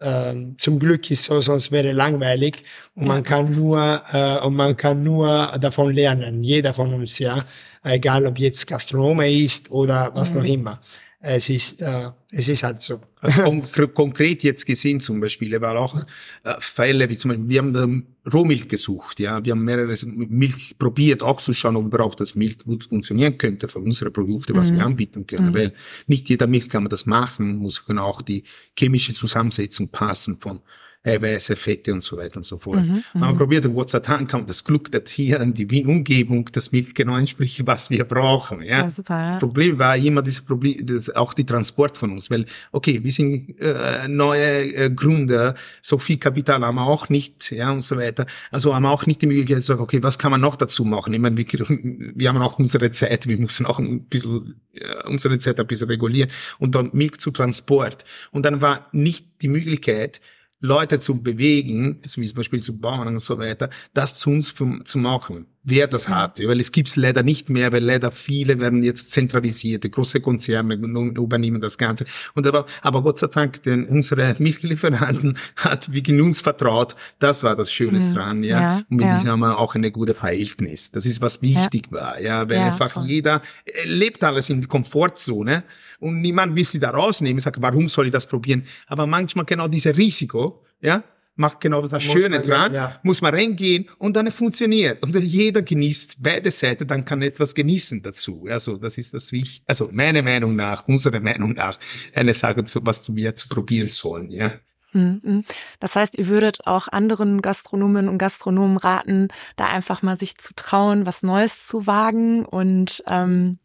Ähm, 0.01 0.55
zum 0.57 0.79
Glück 0.79 1.11
ist 1.11 1.25
so, 1.25 1.39
sonst 1.41 1.71
wäre 1.71 1.91
langweilig 1.91 2.63
und 2.95 3.05
man 3.05 3.21
kann 3.23 3.51
nur 3.51 4.01
äh, 4.11 4.39
und 4.43 4.55
man 4.55 4.75
kann 4.75 5.03
nur 5.03 5.27
davon 5.61 5.93
lernen. 5.93 6.43
Jeder 6.43 6.73
von 6.73 6.91
uns, 6.91 7.19
ja, 7.19 7.45
egal 7.83 8.25
ob 8.25 8.39
jetzt 8.39 8.65
Gastronome 8.65 9.31
ist 9.31 9.69
oder 9.69 10.11
was 10.15 10.31
Mhm. 10.31 10.37
noch 10.37 10.45
immer. 10.45 10.81
Es 11.19 11.49
ist, 11.49 11.81
äh, 11.83 12.09
es 12.33 12.47
ist 12.47 12.63
halt 12.63 12.81
so. 12.81 13.01
Also 13.19 13.43
kon 13.43 13.93
konkret 13.93 14.43
jetzt 14.43 14.65
gesehen 14.65 14.99
zum 14.99 15.19
Beispiel, 15.19 15.59
war 15.61 15.77
auch 15.77 16.03
äh, 16.43 16.53
Fälle 16.59 17.09
wie 17.09 17.17
zum 17.17 17.29
Beispiel, 17.29 17.49
wir 17.49 17.59
haben 17.59 17.73
da 17.73 18.31
Rohmilch 18.31 18.67
gesucht, 18.67 19.19
ja, 19.19 19.43
wir 19.43 19.51
haben 19.51 19.63
mehrere 19.63 19.95
Milch 20.05 20.75
probiert, 20.79 21.23
auch 21.23 21.41
zu 21.41 21.53
schauen, 21.53 21.75
ob 21.75 21.85
überhaupt 21.87 22.19
das 22.19 22.35
Milch 22.35 22.59
gut 22.59 22.85
funktionieren 22.85 23.37
könnte 23.37 23.67
für 23.67 23.79
unsere 23.79 24.11
Produkte, 24.11 24.55
was 24.55 24.71
Mhm. 24.71 24.75
wir 24.75 24.85
anbieten 24.85 25.27
können, 25.27 25.49
Mhm. 25.49 25.53
weil 25.53 25.73
nicht 26.07 26.29
jeder 26.29 26.47
Milch 26.47 26.69
kann 26.69 26.83
man 26.83 26.89
das 26.89 27.05
machen, 27.05 27.57
muss 27.57 27.85
können 27.85 27.99
auch 27.99 28.21
die 28.21 28.43
chemische 28.77 29.13
Zusammensetzung 29.13 29.89
passen 29.89 30.37
von 30.39 30.61
Eiweiße, 31.03 31.55
Fette 31.55 31.93
und 31.93 32.01
so 32.01 32.17
weiter 32.17 32.37
und 32.37 32.43
so 32.43 32.59
fort. 32.59 32.85
Mhm, 32.85 33.03
Man 33.15 33.33
mhm. 33.33 33.37
probiert, 33.39 33.65
Gott 33.73 33.89
sei 33.89 34.01
Dank 34.01 34.31
haben 34.33 34.45
das 34.45 34.63
Glück, 34.63 34.91
dass 34.91 35.09
hier 35.09 35.39
in 35.39 35.55
die 35.55 35.71
Wien-Umgebung 35.71 36.47
das 36.51 36.71
Milch 36.71 36.93
genau 36.93 37.17
entspricht, 37.17 37.65
was 37.65 37.89
wir 37.89 38.03
brauchen, 38.03 38.61
ja. 38.61 38.81
Ja, 38.83 38.89
super. 38.91 39.19
Ja. 39.31 39.37
Problem 39.39 39.79
war 39.79 39.97
immer 39.97 40.21
dieses 40.21 40.41
Problem, 40.41 40.85
das, 40.85 41.09
auch 41.09 41.33
die 41.33 41.43
Transport 41.43 41.97
von 41.97 42.11
uns, 42.11 42.20
weil, 42.29 42.45
okay, 42.71 43.03
wir 43.03 43.11
sind 43.11 43.59
äh, 43.59 44.07
neue 44.07 44.75
äh, 44.75 44.89
Gründer, 44.89 45.55
so 45.81 45.97
viel 45.97 46.17
Kapital 46.17 46.61
haben 46.63 46.75
wir 46.75 46.85
auch 46.85 47.09
nicht, 47.09 47.51
ja, 47.51 47.71
und 47.71 47.81
so 47.81 47.97
weiter. 47.97 48.25
Also 48.51 48.75
haben 48.75 48.83
wir 48.83 48.91
auch 48.91 49.05
nicht 49.05 49.21
die 49.21 49.27
Möglichkeit 49.27 49.63
zu 49.63 49.67
sagen, 49.67 49.81
okay, 49.81 50.03
was 50.03 50.19
kann 50.19 50.31
man 50.31 50.41
noch 50.41 50.55
dazu 50.55 50.85
machen? 50.85 51.13
Ich 51.13 51.19
meine, 51.19 51.37
wir, 51.37 51.45
wir 51.47 52.29
haben 52.29 52.41
auch 52.41 52.59
unsere 52.59 52.91
Zeit, 52.91 53.27
wir 53.27 53.37
müssen 53.37 53.65
auch 53.65 53.79
ein 53.79 54.05
bisschen 54.05 54.55
äh, 54.73 55.07
unsere 55.07 55.39
Zeit 55.39 55.59
ein 55.59 55.67
bisschen 55.67 55.87
regulieren 55.87 56.29
und 56.59 56.75
dann 56.75 56.89
Milch 56.93 57.17
zu 57.17 57.31
Transport. 57.31 58.05
Und 58.31 58.45
dann 58.45 58.61
war 58.61 58.83
nicht 58.91 59.41
die 59.41 59.47
Möglichkeit, 59.47 60.21
Leute 60.61 60.99
zu 60.99 61.21
bewegen, 61.21 61.99
wie 62.15 62.27
zum 62.27 62.35
Beispiel 62.35 62.61
zu 62.61 62.77
Bauern 62.77 63.07
und 63.07 63.19
so 63.19 63.37
weiter, 63.39 63.69
das 63.93 64.15
zu 64.15 64.29
uns 64.29 64.49
vom, 64.49 64.85
zu 64.85 64.99
machen, 64.99 65.47
wer 65.63 65.87
das 65.87 66.05
Ja. 66.05 66.21
hat. 66.21 66.39
Weil 66.39 66.59
es 66.59 66.71
gibt's 66.71 66.95
leider 66.95 67.23
nicht 67.23 67.49
mehr, 67.49 67.71
weil 67.71 67.83
leider 67.83 68.11
viele 68.11 68.59
werden 68.59 68.83
jetzt 68.83 69.11
zentralisiert, 69.11 69.83
die 69.83 69.91
große 69.91 70.21
Konzerne 70.21 70.75
übernehmen 70.75 71.61
das 71.61 71.77
Ganze. 71.79 72.05
Und 72.35 72.45
aber, 72.47 72.67
aber 72.81 73.01
Gott 73.01 73.17
sei 73.19 73.27
Dank, 73.27 73.63
denn 73.63 73.85
unsere 73.87 74.35
Milchlieferanten 74.39 75.37
hat 75.55 75.91
wegen 75.91 76.21
uns 76.21 76.41
vertraut. 76.41 76.95
Das 77.19 77.43
war 77.43 77.55
das 77.55 77.71
Schöne 77.71 77.99
Mhm. 77.99 78.13
dran, 78.13 78.43
ja. 78.43 78.61
Ja, 78.61 78.75
Und 78.89 78.97
mit 78.97 79.05
ja. 79.07 79.13
diesem 79.15 79.31
haben 79.31 79.39
wir 79.39 79.57
auch 79.57 79.73
eine 79.75 79.91
gute 79.91 80.13
Verhältnis. 80.13 80.91
Das 80.91 81.05
ist 81.07 81.21
was 81.21 81.41
wichtig 81.41 81.91
war, 81.91 82.21
ja, 82.21 82.47
weil 82.49 82.59
Ja, 82.59 82.67
einfach 82.67 82.91
voll. 82.91 83.05
jeder 83.05 83.41
äh, 83.65 83.85
lebt 83.87 84.23
alles 84.23 84.49
in 84.49 84.61
der 84.61 84.67
Komfortzone 84.67 85.63
und 86.01 86.19
niemand 86.19 86.55
will 86.55 86.65
sie 86.65 86.79
da 86.79 86.89
rausnehmen. 86.89 87.37
Ich 87.37 87.43
sage, 87.43 87.61
warum 87.61 87.87
soll 87.87 88.07
ich 88.07 88.11
das 88.11 88.27
probieren? 88.27 88.65
Aber 88.87 89.07
manchmal 89.07 89.45
genau 89.45 89.67
dieses 89.67 89.95
Risiko, 89.95 90.65
ja, 90.81 91.03
macht 91.35 91.61
genau 91.61 91.81
das 91.81 91.91
Muss 91.91 92.03
Schöne 92.03 92.39
man, 92.39 92.47
dran, 92.47 92.73
ja. 92.73 92.99
muss 93.03 93.21
man 93.21 93.33
reingehen 93.33 93.89
und 93.97 94.15
dann 94.15 94.29
funktioniert. 94.31 95.01
Und 95.01 95.15
jeder 95.15 95.61
genießt 95.61 96.17
beide 96.19 96.51
Seiten, 96.51 96.87
dann 96.87 97.05
kann 97.05 97.21
etwas 97.21 97.55
genießen 97.55 98.01
dazu. 98.01 98.47
Also 98.49 98.77
das 98.77 98.97
ist 98.97 99.13
das 99.13 99.31
Wichtige. 99.31 99.63
Also 99.67 99.89
meiner 99.91 100.21
Meinung 100.21 100.55
nach, 100.55 100.87
unsere 100.87 101.19
Meinung 101.19 101.53
nach, 101.53 101.79
eine 102.13 102.33
Sache, 102.33 102.63
so 102.65 102.81
was 102.83 103.15
wir 103.15 103.35
zu 103.35 103.47
probieren 103.47 103.89
sollen, 103.89 104.29
ja. 104.31 104.53
Mhm. 104.93 105.45
Das 105.79 105.95
heißt, 105.95 106.17
ihr 106.17 106.27
würdet 106.27 106.67
auch 106.67 106.89
anderen 106.89 107.41
Gastronomen 107.41 108.09
und 108.09 108.17
Gastronomen 108.17 108.75
raten, 108.75 109.29
da 109.55 109.67
einfach 109.67 110.01
mal 110.01 110.19
sich 110.19 110.37
zu 110.37 110.53
trauen, 110.53 111.05
was 111.05 111.23
Neues 111.23 111.65
zu 111.65 111.87
wagen 111.87 112.45
und 112.45 113.01
ähm, 113.07 113.57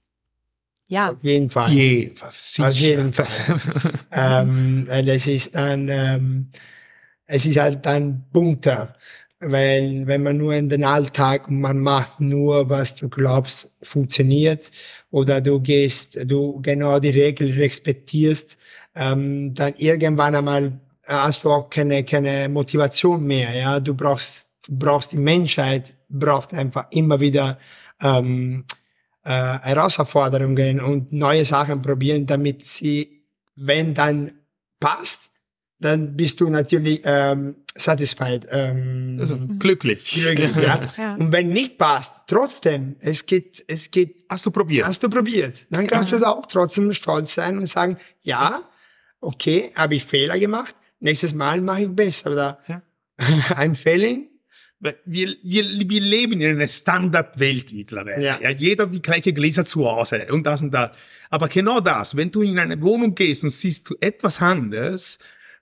ja, 0.88 1.10
Auf 1.10 1.22
jeden 1.22 1.50
Fall. 1.50 1.72
Jedenfalls, 1.72 2.60
Auf 2.60 2.74
jeden 2.74 3.12
Fall. 3.12 3.26
ähm, 4.12 4.86
weil 4.88 5.08
es 5.08 5.26
ist 5.26 5.54
dann, 5.54 5.88
ähm, 5.88 6.48
es 7.26 7.44
ist 7.44 7.56
halt 7.56 7.84
dann 7.84 8.24
bunter, 8.32 8.92
weil 9.40 10.06
wenn 10.06 10.22
man 10.22 10.36
nur 10.36 10.54
in 10.54 10.68
den 10.68 10.84
Alltag 10.84 11.50
man 11.50 11.80
macht 11.80 12.20
nur 12.20 12.70
was 12.70 12.94
du 12.94 13.08
glaubst 13.08 13.68
funktioniert 13.82 14.70
oder 15.10 15.40
du 15.40 15.60
gehst, 15.60 16.18
du 16.24 16.60
genau 16.62 17.00
die 17.00 17.10
Regeln 17.10 17.52
respektierst, 17.52 18.56
ähm, 18.94 19.54
dann 19.54 19.74
irgendwann 19.76 20.36
einmal 20.36 20.80
hast 21.06 21.44
du 21.44 21.50
auch 21.50 21.68
keine 21.68 22.04
keine 22.04 22.48
Motivation 22.48 23.26
mehr, 23.26 23.54
ja, 23.54 23.80
du 23.80 23.94
brauchst 23.94 24.46
du 24.68 24.78
brauchst 24.78 25.12
die 25.12 25.18
Menschheit 25.18 25.94
braucht 26.08 26.54
einfach 26.54 26.86
immer 26.90 27.18
wieder 27.18 27.58
ähm, 28.00 28.64
äh, 29.26 29.58
Herausforderungen 29.60 30.80
und 30.80 31.12
neue 31.12 31.44
Sachen 31.44 31.82
probieren, 31.82 32.26
damit 32.26 32.64
sie, 32.64 33.24
wenn 33.56 33.94
dann 33.94 34.32
passt, 34.80 35.20
dann 35.78 36.16
bist 36.16 36.40
du 36.40 36.48
natürlich 36.48 37.02
ähm, 37.04 37.56
satisfied. 37.74 38.46
Ähm, 38.50 39.18
Also 39.20 39.36
glücklich. 39.58 40.10
glücklich, 40.12 40.54
ja. 40.56 40.80
Ja. 40.96 41.14
Und 41.14 41.32
wenn 41.32 41.48
nicht 41.50 41.76
passt, 41.76 42.14
trotzdem, 42.28 42.96
es 43.00 43.26
geht, 43.26 43.62
es 43.68 43.90
geht, 43.90 44.24
Hast 44.30 44.46
du 44.46 44.50
probiert? 44.50 44.86
hast 44.86 45.02
du 45.02 45.10
probiert. 45.10 45.66
Dann 45.70 45.86
kannst 45.86 46.10
Ja. 46.10 46.16
du 46.18 46.22
da 46.24 46.30
auch 46.30 46.46
trotzdem 46.46 46.92
stolz 46.94 47.34
sein 47.34 47.58
und 47.58 47.66
sagen, 47.66 47.98
ja, 48.22 48.62
okay, 49.20 49.72
habe 49.74 49.96
ich 49.96 50.04
Fehler 50.04 50.38
gemacht, 50.38 50.74
nächstes 51.00 51.34
Mal 51.34 51.60
mache 51.60 51.82
ich 51.82 51.88
besser. 51.90 52.30
Oder 52.30 52.58
Ja. 52.68 52.82
ein 53.56 53.74
Fehler, 53.74 54.06
Weil 54.08 54.28
Wir, 55.04 55.34
wir, 55.42 55.64
wir 55.88 56.00
leben 56.00 56.40
in 56.40 56.56
einer 56.56 56.68
Standardwelt 56.68 57.72
mittlerweile. 57.72 58.22
Ja. 58.22 58.40
Ja. 58.40 58.50
jeder 58.50 58.86
die 58.86 59.02
gleiche 59.02 59.32
Gläser 59.32 59.64
zu 59.64 59.84
Hause 59.86 60.26
und 60.30 60.44
das 60.44 60.62
und 60.62 60.72
das. 60.72 60.96
Aber 61.30 61.48
genau 61.48 61.80
das, 61.80 62.16
wenn 62.16 62.30
du 62.30 62.42
in 62.42 62.58
eine 62.58 62.80
Wohnung 62.80 63.14
gehst 63.14 63.42
und 63.42 63.50
siehst 63.50 63.90
du 63.90 63.96
etwas 64.00 64.40
anderes, 64.40 65.18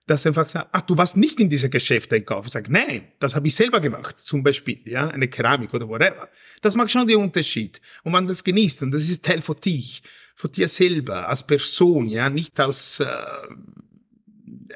dass 0.06 0.26
einfach 0.26 0.48
sagt, 0.48 0.68
ach, 0.72 0.82
du 0.82 0.96
warst 0.98 1.16
nicht 1.16 1.40
in 1.40 1.48
dieser 1.48 1.68
Geschäft 1.68 2.12
einkaufen. 2.12 2.48
Sag, 2.48 2.68
nein, 2.68 3.08
das 3.20 3.34
habe 3.34 3.46
ich 3.46 3.54
selber 3.54 3.80
gemacht. 3.80 4.18
Zum 4.18 4.42
Beispiel, 4.42 4.80
ja, 4.84 5.08
eine 5.08 5.28
Keramik 5.28 5.72
oder 5.72 5.88
whatever. 5.88 6.28
Das 6.60 6.76
macht 6.76 6.90
schon 6.90 7.06
den 7.06 7.16
Unterschied. 7.16 7.80
Und 8.02 8.12
man 8.12 8.26
das 8.26 8.44
genießt 8.44 8.82
und 8.82 8.90
das 8.90 9.02
ist 9.02 9.24
Teil 9.24 9.40
von 9.40 9.56
dich, 9.56 10.02
von 10.34 10.50
dir 10.50 10.68
selber, 10.68 11.28
als 11.28 11.46
Person, 11.46 12.06
ja, 12.08 12.28
nicht 12.28 12.60
als, 12.60 13.00
äh, 13.00 13.06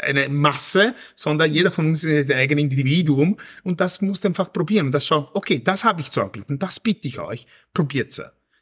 eine 0.01 0.29
Masse, 0.29 0.95
sondern 1.15 1.53
jeder 1.53 1.71
von 1.71 1.87
uns 1.87 2.05
ist 2.05 2.31
ein 2.31 2.37
eigenes 2.39 2.65
Individuum 2.65 3.37
und 3.65 3.81
das 3.81 4.01
musst 4.01 4.25
du 4.25 4.29
einfach 4.29 4.53
probieren 4.53 4.87
und 4.87 4.93
das 4.93 5.07
schauen, 5.07 5.27
okay, 5.35 5.61
das 5.63 5.85
habe 5.85 6.01
ich 6.01 6.11
zu 6.11 6.21
anbieten, 6.23 6.59
das 6.59 6.81
bitte 6.81 7.09
ich 7.09 7.19
euch, 7.19 7.47
probiert's. 7.75 8.19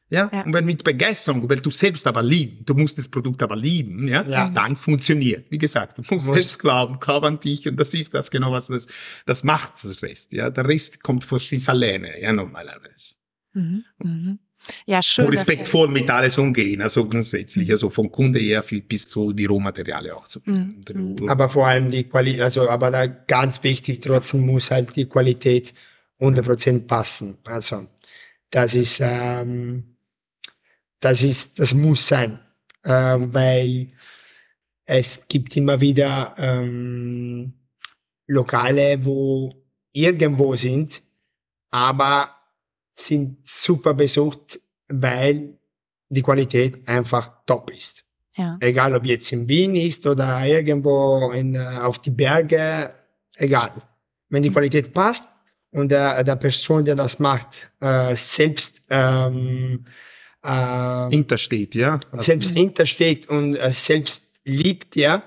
Ja? 0.08 0.30
Ja. 0.32 0.42
und 0.42 0.52
wenn 0.52 0.64
mit 0.64 0.84
Begeisterung, 0.84 1.50
weil 1.50 1.58
du 1.58 1.70
selbst 1.72 2.06
aber 2.06 2.22
lieben, 2.22 2.64
du 2.64 2.74
musst 2.74 2.96
das 2.96 3.08
Produkt 3.08 3.42
aber 3.42 3.56
lieben, 3.56 4.06
ja, 4.06 4.22
Ja. 4.22 4.48
dann 4.50 4.76
funktioniert. 4.76 5.50
Wie 5.50 5.58
gesagt, 5.58 5.98
du 5.98 6.02
musst 6.02 6.28
Muss- 6.28 6.36
selbst 6.36 6.58
glauben, 6.60 7.00
glaub 7.00 7.24
an 7.24 7.40
dich 7.40 7.66
und 7.68 7.76
das 7.80 7.92
ist 7.92 8.14
das 8.14 8.30
genau, 8.30 8.52
was 8.52 8.68
das, 8.68 8.86
das 9.26 9.42
macht 9.42 9.82
das 9.82 10.02
Rest, 10.02 10.32
ja, 10.32 10.50
der 10.50 10.68
Rest 10.68 11.02
kommt 11.02 11.24
von 11.24 11.40
sich 11.40 11.68
alleine, 11.68 12.20
ja, 12.22 12.32
normalerweise. 12.32 13.16
Mhm, 13.56 13.84
mhm. 14.02 14.38
ja 14.86 15.02
schön. 15.02 15.26
Und 15.26 15.34
respektvoll 15.34 15.88
mit 15.88 16.08
alles 16.10 16.38
umgehen, 16.38 16.82
also 16.82 17.08
grundsätzlich, 17.08 17.70
also 17.70 17.90
vom 17.90 18.10
Kunde 18.10 18.38
her 18.38 18.62
viel 18.62 18.82
bis 18.82 19.08
zu 19.08 19.32
die 19.32 19.46
Rohmaterialien 19.46 20.14
auch 20.14 20.28
zu 20.28 20.40
Mhm. 20.44 21.28
aber 21.28 21.48
vor 21.48 21.66
allem 21.66 21.90
die 21.90 22.04
Qualität, 22.04 22.42
also 22.42 22.68
aber 22.68 22.90
da 22.90 23.06
ganz 23.06 23.62
wichtig, 23.62 24.00
trotzdem 24.00 24.46
muss 24.46 24.70
halt 24.70 24.94
die 24.96 25.06
Qualität 25.06 25.74
100% 26.20 26.86
passen. 26.86 27.38
Also 27.44 27.86
das 28.50 28.74
ist, 28.74 29.00
ähm, 29.00 29.96
das 31.00 31.22
ist, 31.22 31.58
das 31.58 31.74
muss 31.74 32.06
sein, 32.06 32.38
ähm, 32.84 33.34
weil 33.34 33.92
es 34.84 35.22
gibt 35.28 35.56
immer 35.56 35.80
wieder 35.80 36.34
ähm, 36.38 37.54
Lokale, 38.26 39.04
wo 39.04 39.52
irgendwo 39.92 40.54
sind, 40.56 41.02
aber 41.70 42.35
sind 42.96 43.38
super 43.44 43.94
besucht, 43.94 44.60
weil 44.88 45.58
die 46.08 46.22
Qualität 46.22 46.88
einfach 46.88 47.44
top 47.46 47.70
ist 47.70 48.06
ja. 48.36 48.56
egal 48.60 48.94
ob 48.94 49.04
jetzt 49.06 49.32
in 49.32 49.48
Wien 49.48 49.74
ist 49.76 50.06
oder 50.06 50.44
irgendwo 50.46 51.30
in, 51.32 51.54
äh, 51.54 51.78
auf 51.80 51.98
die 51.98 52.10
Berge, 52.10 52.92
egal. 53.36 53.72
Wenn 54.28 54.42
die 54.42 54.50
Qualität 54.50 54.92
passt 54.92 55.24
und 55.70 55.90
der, 55.90 56.22
der 56.24 56.36
Person, 56.36 56.84
der 56.84 56.96
das 56.96 57.18
macht, 57.18 57.70
äh, 57.80 58.14
selbst, 58.14 58.82
ähm, 58.90 59.84
äh, 60.42 61.08
Hintersteht, 61.10 61.74
ja. 61.74 61.98
selbst 62.12 62.50
hintersteht 62.50 63.28
und 63.28 63.56
äh, 63.56 63.72
selbst 63.72 64.22
liebt, 64.44 64.96
ja, 64.96 65.22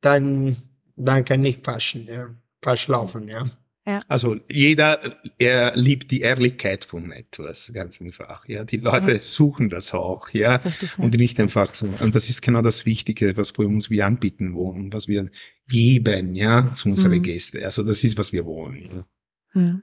dann, 0.00 0.56
dann 0.96 1.24
kann 1.24 1.40
nicht 1.40 1.64
falsch, 1.64 1.94
ja, 1.94 2.28
falsch 2.62 2.88
laufen, 2.88 3.28
ja. 3.28 3.48
Ja. 3.86 4.00
Also 4.08 4.36
jeder, 4.50 4.98
er 5.38 5.76
liebt 5.76 6.10
die 6.10 6.20
Ehrlichkeit 6.20 6.84
von 6.84 7.12
etwas, 7.12 7.70
ganz 7.72 8.00
einfach. 8.00 8.48
Ja, 8.48 8.64
die 8.64 8.78
Leute 8.78 9.12
ja. 9.12 9.20
suchen 9.20 9.68
das 9.68 9.94
auch, 9.94 10.28
ja, 10.30 10.56
Richtig, 10.56 10.98
und 10.98 11.14
nicht 11.14 11.38
einfach 11.38 11.72
so. 11.72 11.88
Und 12.00 12.16
das 12.16 12.28
ist 12.28 12.42
genau 12.42 12.62
das 12.62 12.84
Wichtige, 12.84 13.36
was 13.36 13.56
wir 13.56 13.66
uns 13.66 13.88
wir 13.88 14.04
anbieten 14.04 14.54
wollen, 14.54 14.92
was 14.92 15.06
wir 15.06 15.30
geben, 15.68 16.34
ja, 16.34 16.72
zu 16.72 16.88
unseren 16.88 17.18
mhm. 17.18 17.22
Gästen. 17.22 17.62
Also 17.62 17.84
das 17.84 18.02
ist, 18.02 18.18
was 18.18 18.32
wir 18.32 18.44
wollen. 18.44 19.06
Ja, 19.54 19.60
mhm. 19.60 19.82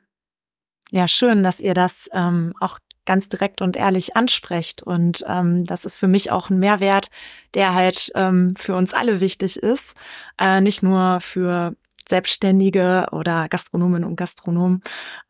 ja 0.91 1.07
schön, 1.07 1.41
dass 1.41 1.62
ihr 1.62 1.74
das 1.74 2.10
ähm, 2.12 2.53
auch 2.60 2.79
ganz 3.05 3.29
direkt 3.29 3.62
und 3.62 3.77
ehrlich 3.77 4.17
ansprecht. 4.17 4.83
Und 4.83 5.24
ähm, 5.27 5.63
das 5.65 5.86
ist 5.86 5.95
für 5.95 6.07
mich 6.07 6.31
auch 6.31 6.50
ein 6.50 6.60
Mehrwert, 6.60 7.10
der 7.53 7.74
halt 7.74 8.12
ähm, 8.15 8.53
für 8.57 8.75
uns 8.75 8.93
alle 8.93 9.22
wichtig 9.22 9.57
ist. 9.57 9.95
Äh, 10.38 10.62
nicht 10.62 10.83
nur 10.83 11.19
für 11.22 11.75
Selbstständige 12.07 13.07
oder 13.12 13.48
Gastronominnen 13.50 14.07
und 14.07 14.15
Gastronomen, 14.15 14.81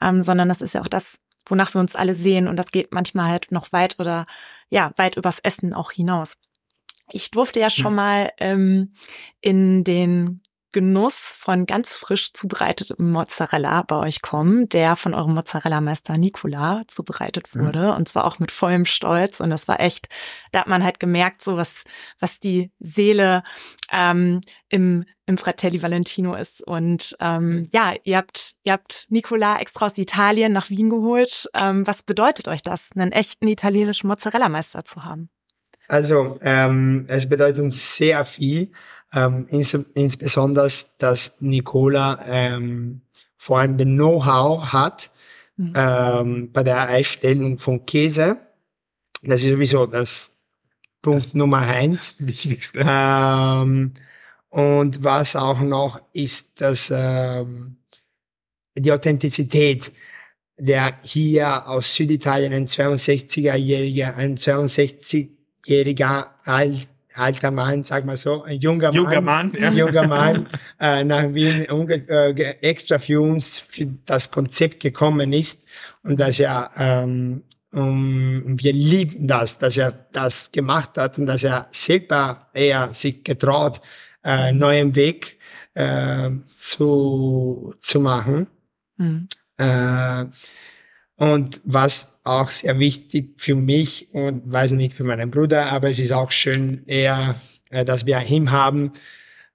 ähm, 0.02 0.22
sondern 0.22 0.50
das 0.50 0.62
ist 0.62 0.74
ja 0.74 0.82
auch 0.82 0.88
das, 0.88 1.20
wonach 1.46 1.74
wir 1.74 1.82
uns 1.82 1.96
alle 1.96 2.16
sehen 2.16 2.48
und 2.48 2.58
das 2.58 2.72
geht 2.72 2.92
manchmal 2.92 3.30
halt 3.30 3.52
noch 3.52 3.72
weit 3.72 4.00
oder 4.00 4.26
ja, 4.70 4.92
weit 4.98 5.18
übers 5.18 5.40
Essen 5.40 5.74
auch 5.74 5.92
hinaus. 5.92 6.38
Ich 7.12 7.32
durfte 7.32 7.60
ja 7.60 7.70
schon 7.70 7.92
hm. 7.92 7.96
mal 7.96 8.32
ähm, 8.40 8.94
in 9.42 9.84
den 9.84 10.42
Genuss 10.74 11.36
von 11.40 11.66
ganz 11.66 11.94
frisch 11.94 12.34
zubereitetem 12.34 13.12
Mozzarella 13.12 13.84
bei 13.84 13.98
euch 13.98 14.22
kommen, 14.22 14.68
der 14.68 14.96
von 14.96 15.14
eurem 15.14 15.34
Mozzarella-Meister 15.36 16.18
Nicola 16.18 16.84
zubereitet 16.88 17.56
wurde. 17.56 17.84
Ja. 17.84 17.96
Und 17.96 18.10
zwar 18.10 18.26
auch 18.26 18.40
mit 18.40 18.52
vollem 18.52 18.86
Stolz. 18.86 19.40
Und 19.40 19.50
das 19.50 19.68
war 19.70 19.80
echt, 19.80 20.10
da 20.52 20.62
hat 20.62 20.68
man 20.68 20.84
halt 20.84 21.00
gemerkt, 21.00 21.42
so 21.42 21.56
was, 21.56 21.84
was 22.20 22.40
die 22.40 22.72
Seele 22.80 23.44
ähm, 23.92 24.42
im, 24.68 25.06
im 25.26 25.38
Fratelli 25.38 25.82
Valentino 25.82 26.36
ist. 26.36 26.62
Und 26.62 27.16
ähm, 27.22 27.70
ja, 27.72 27.94
ihr 28.04 28.18
habt, 28.18 28.56
ihr 28.64 28.74
habt 28.74 29.06
Nicola 29.10 29.60
extra 29.60 29.86
aus 29.86 29.98
Italien 29.98 30.52
nach 30.52 30.70
Wien 30.70 30.90
geholt. 30.90 31.50
Ähm, 31.54 31.88
was 31.88 32.04
bedeutet 32.04 32.48
euch 32.50 32.64
das, 32.64 32.90
einen 32.96 33.14
echten 33.14 33.48
italienischen 33.48 34.08
Mozzarella-Meister 34.08 34.84
zu 34.84 35.06
haben? 35.06 35.30
Also, 35.88 36.40
ähm, 36.42 37.06
es 37.08 37.28
bedeutet 37.30 37.64
uns 37.64 37.98
sehr 37.98 38.26
viel 38.26 38.72
ähm, 39.14 39.46
ins, 39.48 39.74
insbesondere, 39.94 40.70
dass 40.98 41.34
Nicola 41.40 42.24
ähm, 42.26 43.02
vor 43.38 43.60
allem 43.60 43.78
den 43.78 43.96
Know-how 43.96 44.74
hat 44.74 45.12
mhm. 45.58 45.74
ähm, 45.76 46.52
bei 46.52 46.64
der 46.64 46.88
Einstellung 46.88 47.60
von 47.60 47.86
Käse. 47.86 48.38
Das 49.22 49.44
ist 49.44 49.52
sowieso 49.52 49.86
das 49.86 50.32
Punkt 51.02 51.26
das 51.26 51.34
Nummer 51.34 51.60
eins. 51.60 52.18
Wichtigste. 52.26 52.84
Ähm, 52.88 53.94
und 54.50 55.04
was 55.04 55.36
auch 55.36 55.62
noch 55.62 56.02
ist, 56.14 56.62
dass 56.62 56.92
ähm, 56.94 57.78
die 58.78 58.92
Authentizität 58.92 59.92
der 60.58 60.98
hier 61.04 61.68
aus 61.68 61.96
Süditalien 61.96 62.54
ein 62.54 62.68
62er-jähriger, 62.68 64.16
ein 64.16 64.38
62-jähriger 64.38 66.28
alt 66.46 66.88
alter 67.16 67.52
Mann, 67.52 67.84
sag 67.84 68.06
mal 68.06 68.18
so, 68.18 68.44
ein 68.44 68.60
junger, 68.60 68.92
junger 68.92 69.22
Mann, 69.22 69.52
Mann 69.52 69.62
ja. 69.62 69.68
ein 69.70 69.78
junger 69.78 70.08
Mann 70.08 70.48
äh, 70.80 71.04
nach 71.04 71.34
Wien 71.34 71.66
äh, 71.68 72.32
extra 72.62 73.00
für 73.00 73.22
uns 73.22 73.60
für 73.60 73.88
das 74.06 74.32
Konzept 74.32 74.80
gekommen 74.80 75.34
ist 75.34 75.64
und 76.04 76.20
dass 76.20 76.40
er 76.40 76.70
ähm, 76.78 77.44
um, 77.74 78.60
wir 78.60 78.72
lieben 78.72 79.28
das, 79.28 79.58
dass 79.58 79.78
er 79.78 79.92
das 80.12 80.52
gemacht 80.52 80.92
hat 80.98 81.18
und 81.18 81.26
dass 81.26 81.44
er 81.44 81.68
selber 81.72 82.40
eher 82.54 82.94
sich 82.94 83.24
getraut, 83.24 83.82
äh, 84.24 84.52
neuen 84.52 84.96
Weg 84.96 85.40
äh, 85.74 86.30
zu, 86.58 87.74
zu 87.80 88.00
machen. 88.00 88.48
Mhm. 88.98 89.28
Äh, 89.58 90.26
und 91.24 91.62
was 91.64 92.20
auch 92.26 92.50
sehr 92.50 92.80
wichtig 92.80 93.36
für 93.38 93.56
mich 93.56 94.10
und 94.14 94.52
weiß 94.52 94.74
nicht 94.74 94.94
für 94.94 95.06
meinen 95.06 95.32
Bruder, 95.32 95.68
aber 95.68 95.90
es 95.90 96.00
ist 96.00 96.12
auch 96.12 96.32
schön 96.32 96.84
eher, 96.86 97.36
äh, 97.70 97.86
dass 97.86 98.06
wir 98.06 98.22
ihn 98.28 98.52
haben, 98.52 98.92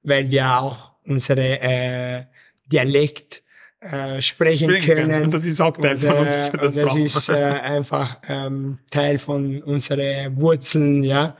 weil 0.02 0.30
wir 0.30 0.58
auch 0.58 0.92
unsere 1.04 1.60
äh, 1.60 2.24
Dialekt 2.66 3.42
äh, 3.80 4.22
sprechen 4.22 4.70
Springen 4.70 5.08
können. 5.08 5.22
Und 5.24 5.34
das 5.34 5.44
ist 5.44 5.60
auch 5.60 5.76
Teil 5.76 5.96
und, 5.96 6.04
von 6.04 6.16
uns. 6.26 6.48
Äh, 6.48 6.58
das, 6.58 6.74
das 6.74 6.96
ist 6.96 7.28
äh, 7.28 7.34
einfach 7.34 8.18
ähm, 8.26 8.78
Teil 8.90 9.18
von 9.18 9.62
unseren 9.62 10.40
Wurzeln, 10.40 11.04
ja. 11.04 11.36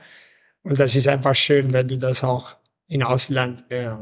Und 0.61 0.79
das 0.79 0.95
ist 0.95 1.07
einfach 1.07 1.35
schön, 1.35 1.73
wenn 1.73 1.87
du 1.87 1.97
das 1.97 2.23
auch 2.23 2.55
in 2.87 3.01
Ausland 3.01 3.65
äh, 3.69 3.95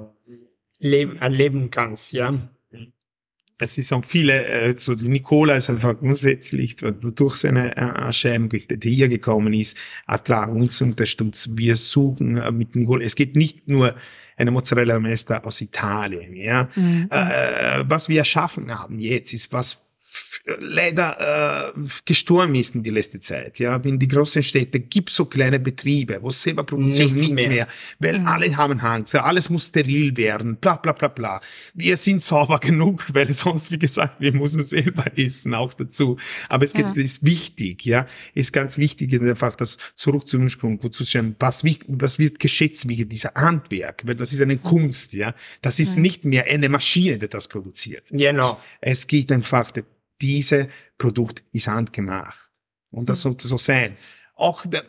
leben, 0.79 1.17
erleben 1.19 1.71
kannst, 1.71 2.11
ja 2.11 2.33
es 3.59 3.73
sind 3.73 4.05
viele, 4.05 4.45
äh, 4.45 4.75
so 4.77 4.95
die 4.95 5.07
Nicola 5.07 5.55
ist 5.55 5.69
einfach 5.69 5.97
grundsätzlich 5.97 6.75
durch 6.75 7.37
seine 7.37 7.75
äh, 7.75 8.11
Schäme, 8.11 8.49
die 8.49 8.95
hier 8.95 9.09
gekommen 9.09 9.53
ist, 9.53 9.75
hat 10.07 10.25
klar 10.25 10.49
uns 10.49 10.81
unterstützt. 10.81 11.57
Wir 11.57 11.75
suchen 11.75 12.37
äh, 12.37 12.51
mit 12.51 12.75
Nicola, 12.75 13.03
es 13.03 13.15
geht 13.15 13.35
nicht 13.35 13.67
nur 13.67 13.95
eine 14.37 14.51
Mozzarella 14.51 14.99
Meister 14.99 15.43
aus 15.45 15.61
Italien, 15.61 16.35
ja. 16.35 16.69
Mhm. 16.75 17.07
Äh, 17.09 17.83
was 17.87 18.07
wir 18.07 18.19
erschaffen 18.19 18.71
haben 18.71 18.99
jetzt 18.99 19.33
ist 19.33 19.51
was 19.51 19.86
leider 20.59 21.73
äh, 21.75 21.79
gestorben 22.05 22.55
ist 22.55 22.75
in 22.75 22.83
die 22.83 22.89
letzte 22.89 23.19
Zeit. 23.19 23.59
Ja, 23.59 23.75
in 23.77 23.99
die 23.99 24.07
großen 24.07 24.43
Städte 24.43 24.79
gibt 24.79 25.09
so 25.09 25.25
kleine 25.25 25.59
Betriebe, 25.59 26.19
wo 26.21 26.31
selber 26.31 26.63
produzieren 26.63 27.13
nichts, 27.13 27.27
nichts 27.29 27.33
mehr. 27.33 27.49
mehr, 27.49 27.67
weil 27.99 28.19
mhm. 28.19 28.27
alle 28.27 28.57
haben 28.57 28.79
Angst, 28.79 29.15
alles 29.15 29.49
muss 29.49 29.67
steril 29.67 30.15
werden, 30.17 30.57
bla 30.57 30.75
bla 30.75 30.93
bla 30.93 31.07
bla. 31.07 31.41
Wir 31.73 31.97
sind 31.97 32.21
sauber 32.21 32.59
genug, 32.61 33.13
weil 33.13 33.31
sonst, 33.33 33.71
wie 33.71 33.79
gesagt, 33.79 34.19
wir 34.19 34.33
müssen 34.33 34.63
selber 34.63 35.05
essen 35.17 35.53
auch 35.53 35.73
dazu. 35.73 36.17
Aber 36.49 36.63
es 36.63 36.73
ja. 36.73 36.91
ist 36.91 37.25
wichtig, 37.25 37.85
ja, 37.85 38.05
ist 38.33 38.53
ganz 38.53 38.77
wichtig 38.77 39.13
einfach 39.19 39.55
das 39.55 39.77
zurück 39.95 40.27
zum 40.27 40.43
Ursprung, 40.43 40.81
wozu 40.81 41.03
schauen, 41.03 41.35
was, 41.39 41.63
was 41.87 42.19
wird 42.19 42.39
geschätzt 42.39 42.87
wegen 42.87 43.09
dieser 43.09 43.33
Handwerk, 43.33 44.03
weil 44.05 44.15
das 44.15 44.33
ist 44.33 44.41
eine 44.41 44.57
Kunst, 44.57 45.13
ja. 45.13 45.33
Das 45.61 45.79
ist 45.79 45.95
mhm. 45.95 46.01
nicht 46.01 46.25
mehr 46.25 46.45
eine 46.45 46.69
Maschine, 46.69 47.17
die 47.17 47.27
das 47.27 47.47
produziert. 47.47 48.05
Genau. 48.11 48.59
Es 48.81 49.07
geht 49.07 49.31
einfach 49.31 49.71
diese 50.21 50.69
Produkt 50.97 51.43
ist 51.51 51.67
handgemacht. 51.67 52.51
Und 52.91 53.09
das 53.09 53.19
hm. 53.19 53.31
sollte 53.31 53.47
so 53.47 53.57
sein. 53.57 53.97
Auch 54.37 54.65
der, 54.65 54.83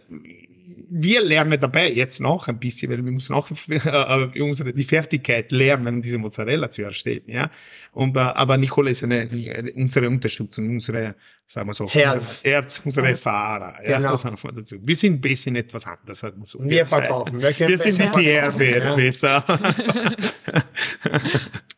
wir 0.91 1.23
lernen 1.23 1.61
dabei 1.61 1.91
jetzt 1.91 2.21
noch 2.21 2.49
ein 2.49 2.59
bisschen, 2.59 2.91
weil 2.91 3.05
wir 3.05 3.13
müssen 3.13 3.35
auch 3.35 3.51
äh, 3.51 4.41
unsere, 4.41 4.73
die 4.73 4.85
Fertigkeit 4.85 5.53
lernen, 5.53 6.03
diese 6.03 6.19
Mozzarella 6.19 6.71
zu 6.71 6.83
erstellen, 6.83 7.23
ja. 7.27 7.51
Und, 7.93 8.17
äh, 8.17 8.21
aber 8.21 8.57
Nicole 8.57 8.91
ist 8.91 9.05
eine, 9.05 9.29
unsere 9.75 10.09
Unterstützung, 10.09 10.71
unsere, 10.71 11.15
sagen 11.47 11.69
wir 11.69 11.75
so, 11.75 11.89
Herz, 11.89 12.39
unser 12.39 12.51
Herz 12.51 12.83
unsere 12.85 13.17
Fahrer, 13.17 13.77
ja. 13.87 13.99
Genau. 13.99 14.13
Das 14.13 14.25
wir, 14.25 14.53
dazu. 14.53 14.77
wir 14.81 14.97
sind 14.97 15.15
ein 15.15 15.21
bisschen 15.21 15.57
etwas 15.57 15.87
anders, 15.87 16.19
sagen 16.19 16.39
wir 16.39 16.47
so. 16.47 16.61
Wir, 16.61 16.71
wir 16.71 16.87
verkaufen. 16.87 17.41
Wir, 17.41 17.59
wir 17.59 17.79
sind 17.79 18.01
die 18.01 18.09
PR 18.09 18.63
ja. 18.63 18.95
besser. 18.97 19.45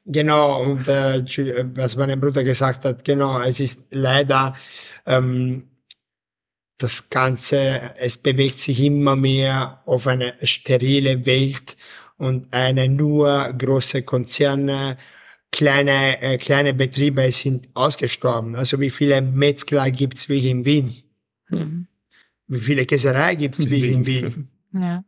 genau, 0.07 0.63
und 0.63 0.87
äh, 0.89 1.25
was 1.75 1.97
mein 1.97 2.21
Bruder 2.21 2.45
gesagt 2.45 2.85
hat, 2.85 3.05
genau, 3.05 3.41
es 3.41 3.61
ist 3.61 3.81
leider, 3.91 4.55
ähm, 5.07 5.65
das 6.83 7.11
Ganze, 7.11 7.95
es 7.99 8.17
bewegt 8.19 8.59
sich 8.59 8.83
immer 8.83 9.15
mehr 9.15 9.83
auf 9.85 10.07
eine 10.07 10.35
sterile 10.43 11.27
Welt 11.27 11.77
und 12.17 12.53
eine 12.53 12.89
nur 12.89 13.53
große 13.53 14.03
Konzerne, 14.03 14.97
kleine, 15.53 16.23
äh, 16.23 16.39
kleine 16.39 16.75
Betriebe 16.75 17.31
sind 17.33 17.69
ausgestorben. 17.75 18.55
Also 18.55 18.81
wie 18.81 18.91
viele 18.91 19.21
Metzger 19.21 19.91
gibt's 19.91 20.29
wie 20.29 20.49
in 20.49 20.65
Wien? 20.65 20.95
Mhm. 21.51 21.87
Wie 22.47 22.61
viele 22.61 22.87
Käserei 22.87 23.35
gibt's 23.35 23.69
wie 23.69 23.93
in 23.93 24.07
Wien? 24.07 24.49
Ja. 24.73 25.03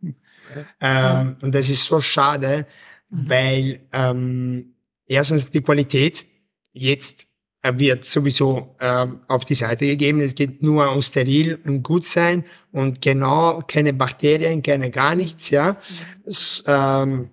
Ähm, 0.80 1.37
und 1.40 1.54
das 1.54 1.68
ist 1.68 1.85
so 1.85 2.00
schade, 2.00 2.66
mhm. 3.11 3.28
weil 3.30 3.78
ähm, 3.92 4.74
erstens 5.06 5.52
die 5.52 5.62
Qualität 5.62 6.26
jetzt 6.72 7.28
wird 7.62 8.05
sowieso 8.05 8.75
ähm, 8.81 9.20
auf 9.29 9.44
die 9.44 9.55
Seite 9.55 9.87
gegeben. 9.87 10.20
Es 10.20 10.35
geht 10.35 10.62
nur 10.62 10.90
um 10.92 11.01
steril 11.01 11.59
und 11.64 11.83
gut 11.83 12.05
sein 12.05 12.44
und 12.72 13.01
genau 13.01 13.62
keine 13.66 13.92
Bakterien, 13.92 14.62
keine 14.62 14.90
gar 14.90 15.14
nichts, 15.14 15.51
ja. 15.51 15.77
Das, 16.25 16.64
ähm, 16.66 17.31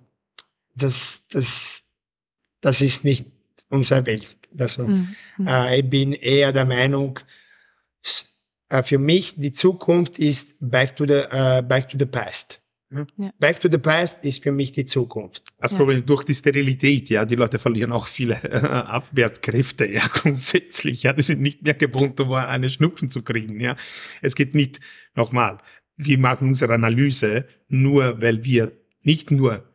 das, 0.74 1.22
das, 1.30 1.82
das 2.60 2.80
ist 2.80 3.04
nicht 3.04 3.26
unsere 3.68 4.06
Welt. 4.06 4.36
Also, 4.56 4.86
mhm. 4.86 5.16
äh, 5.46 5.80
ich 5.80 5.90
bin 5.90 6.12
eher 6.12 6.52
der 6.52 6.64
Meinung, 6.64 7.18
äh, 8.68 8.82
für 8.82 8.98
mich 8.98 9.34
die 9.36 9.52
Zukunft 9.52 10.18
ist 10.18 10.56
back 10.60 10.96
to 10.96 11.06
the, 11.06 11.24
uh, 11.32 11.62
back 11.62 11.88
to 11.88 11.98
the 11.98 12.06
past. 12.06 12.60
Ja. 12.92 13.32
Back 13.38 13.60
to 13.60 13.68
the 13.70 13.78
past 13.78 14.24
ist 14.24 14.42
für 14.42 14.50
mich 14.50 14.72
die 14.72 14.84
Zukunft. 14.84 15.44
Das 15.58 15.70
ja. 15.70 15.76
Problem 15.76 16.04
durch 16.04 16.24
die 16.24 16.34
Sterilität, 16.34 17.08
ja, 17.08 17.24
die 17.24 17.36
Leute 17.36 17.60
verlieren 17.60 17.92
auch 17.92 18.08
viele 18.08 18.34
äh, 18.42 18.66
Abwärtskräfte, 18.66 19.86
ja, 19.86 20.02
grundsätzlich, 20.12 21.04
ja, 21.04 21.12
die 21.12 21.22
sind 21.22 21.40
nicht 21.40 21.62
mehr 21.62 21.74
gebunden, 21.74 22.22
um 22.22 22.32
eine 22.32 22.68
Schnupfen 22.68 23.08
zu 23.08 23.22
kriegen, 23.22 23.60
ja. 23.60 23.76
Es 24.22 24.34
geht 24.34 24.56
nicht, 24.56 24.80
nochmal, 25.14 25.58
wir 25.96 26.18
machen 26.18 26.48
unsere 26.48 26.74
Analyse 26.74 27.46
nur, 27.68 28.20
weil 28.20 28.42
wir 28.44 28.72
nicht 29.02 29.30
nur 29.30 29.69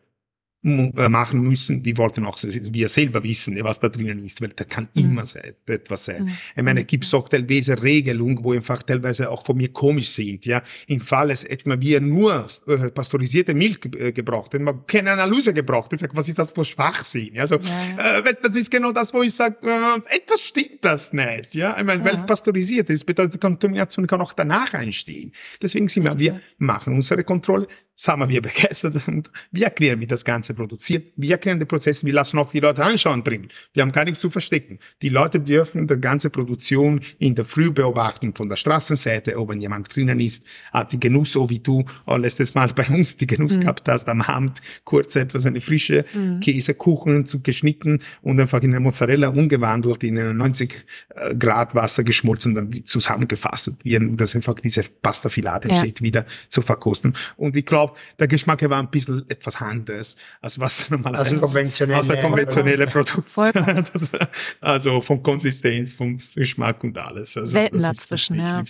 machen 0.66 1.42
müssen. 1.42 1.86
Wir 1.86 1.98
wollten 1.98 2.26
auch 2.26 2.38
wir 2.42 2.90
selber 2.90 3.24
wissen, 3.24 3.64
was 3.64 3.80
da 3.80 3.90
drinnen 3.90 4.24
ist, 4.26 4.42
weil 4.42 4.50
da 4.50 4.64
kann 4.64 4.88
mhm. 4.96 5.04
immer 5.04 5.26
sein, 5.26 5.54
etwas 5.68 6.06
sein. 6.06 6.24
Mhm. 6.24 6.32
Ich 6.56 6.64
meine, 6.64 6.80
es 6.82 6.88
gibt 6.88 7.14
auch 7.14 7.30
teilweise 7.30 7.82
Regelungen, 7.82 8.44
wo 8.44 8.54
einfach 8.54 8.82
teilweise 8.82 9.30
auch 9.30 9.46
von 9.46 9.58
mir 9.58 9.70
komisch 9.70 10.10
sind. 10.10 10.46
Ja, 10.46 10.64
im 10.88 11.02
Fall 11.02 11.30
es 11.30 11.44
etwa 11.44 11.80
wir 11.80 12.02
nur 12.02 12.48
äh, 12.68 12.90
pasteurisierte 12.90 13.54
Milch 13.54 13.80
äh, 13.98 14.12
gebraucht, 14.12 14.54
wenn 14.54 14.64
man 14.64 14.88
keine 14.88 15.12
Analyse 15.12 15.54
gebraucht, 15.54 15.94
ich 15.94 16.00
sage, 16.00 16.16
was 16.16 16.28
ist 16.28 16.40
das 16.40 16.52
für 16.52 16.66
Schwachsinn? 16.66 17.40
Also 17.40 17.56
ja. 17.56 18.20
äh, 18.20 18.36
das 18.42 18.56
ist 18.56 18.72
genau 18.72 18.92
das, 18.92 19.14
wo 19.14 19.22
ich 19.22 19.34
sage, 19.34 19.58
äh, 19.62 20.16
etwas 20.16 20.42
stimmt 20.42 20.84
das 20.84 21.14
nicht. 21.14 21.54
Ja, 21.54 21.78
ich 21.78 21.84
meine, 21.84 22.04
ja. 22.04 22.12
weil 22.12 22.26
pasteurisiert 22.26 22.90
ist, 22.90 23.06
bedeutet 23.06 23.40
Kontamination 23.40 24.08
kann 24.08 24.22
auch 24.22 24.34
danach 24.34 24.74
einstehen. 24.74 25.32
Deswegen 25.62 25.88
sind 25.88 26.06
wir, 26.06 26.18
wir 26.18 26.42
machen 26.58 26.94
unsere 26.96 27.24
Kontrolle, 27.24 27.68
sind 27.96 28.28
wir 28.28 28.42
begeistert 28.42 29.08
und 29.08 29.30
wir 29.52 29.66
erklären, 29.66 30.00
wie 30.00 30.08
das 30.08 30.26
Ganze 30.26 30.55
produziert. 30.56 31.14
Wir 31.16 31.32
erklären 31.32 31.60
den 31.60 31.68
Prozess, 31.68 32.04
wir 32.04 32.14
lassen 32.14 32.38
auch 32.40 32.52
die 32.52 32.60
Leute 32.60 32.84
anschauen 32.84 33.24
drin. 33.24 33.48
Wir 33.74 33.84
haben 33.84 33.92
gar 33.92 34.06
nichts 34.06 34.20
zu 34.20 34.30
verstecken. 34.30 34.80
Die 35.02 35.10
Leute 35.10 35.40
dürfen 35.40 35.88
die 35.88 35.98
ganze 35.98 36.30
Produktion 36.30 37.00
in 37.20 37.36
der 37.36 37.46
Früh 37.46 37.72
beobachten 37.72 38.34
von 38.34 38.50
der 38.50 38.56
Straßenseite, 38.56 39.38
ob 39.38 39.50
wenn 39.50 39.62
jemand 39.62 39.96
drinnen 39.96 40.20
ist, 40.20 40.46
hat 40.74 40.92
die 40.92 41.00
Genuss, 41.00 41.34
so 41.34 41.50
wie 41.50 41.60
du 41.60 41.86
oh, 42.06 42.16
letztes 42.16 42.56
Mal 42.56 42.70
bei 42.76 42.88
uns 42.88 43.18
die 43.18 43.28
Genuss 43.28 43.58
mhm. 43.58 43.62
gehabt 43.62 43.88
hast, 43.88 44.10
am 44.10 44.22
Abend 44.22 44.62
kurz 44.84 45.16
etwas 45.16 45.46
eine 45.46 45.60
frische 45.60 46.06
mhm. 46.14 46.40
Käsekuchen 46.40 47.26
zu 47.26 47.42
geschnitten 47.42 48.00
und 48.22 48.40
einfach 48.40 48.62
in 48.62 48.72
eine 48.72 48.80
Mozzarella 48.80 49.30
umgewandelt, 49.30 50.04
in 50.04 50.18
eine 50.18 50.34
90 50.34 50.86
äh, 51.10 51.36
Grad 51.36 51.76
Wasser 51.76 52.04
geschmolzen, 52.04 52.58
und 52.58 52.74
dann 52.74 52.84
zusammengefasst, 52.84 53.72
wie 53.84 54.00
das 54.16 54.36
einfach 54.36 54.56
diese 54.56 54.84
Pasta 54.84 55.30
Filate 55.30 55.70
ja. 55.70 55.80
steht, 55.80 56.02
wieder 56.02 56.26
zu 56.50 56.62
verkosten. 56.62 57.14
Und 57.38 57.56
ich 57.56 57.66
glaube, 57.66 57.76
glaube, 57.76 58.00
der 58.20 58.28
Geschmack 58.28 58.70
war 58.70 58.80
ein 58.80 58.90
bisschen 58.90 59.30
etwas 59.30 59.62
anders, 59.62 60.16
als 60.46 60.60
was 60.60 60.90
normalerweise 60.92 61.36
also 61.36 61.40
konventionelle, 61.40 61.98
also 61.98 62.16
konventionelle 62.18 62.86
Produkte. 62.86 64.30
also 64.62 65.02
von 65.02 65.24
Konsistenz, 65.24 65.94
vom 65.94 66.20
Geschmack 66.36 66.84
und 66.84 66.98
alles. 67.00 67.36
Also 67.36 67.56
Welten 67.56 67.82
dazwischen, 67.82 68.40
ja. 68.40 68.64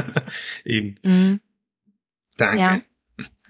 Eben. 0.64 0.94
Mhm. 1.02 1.40
Danke. 2.38 2.58
Ja. 2.58 2.80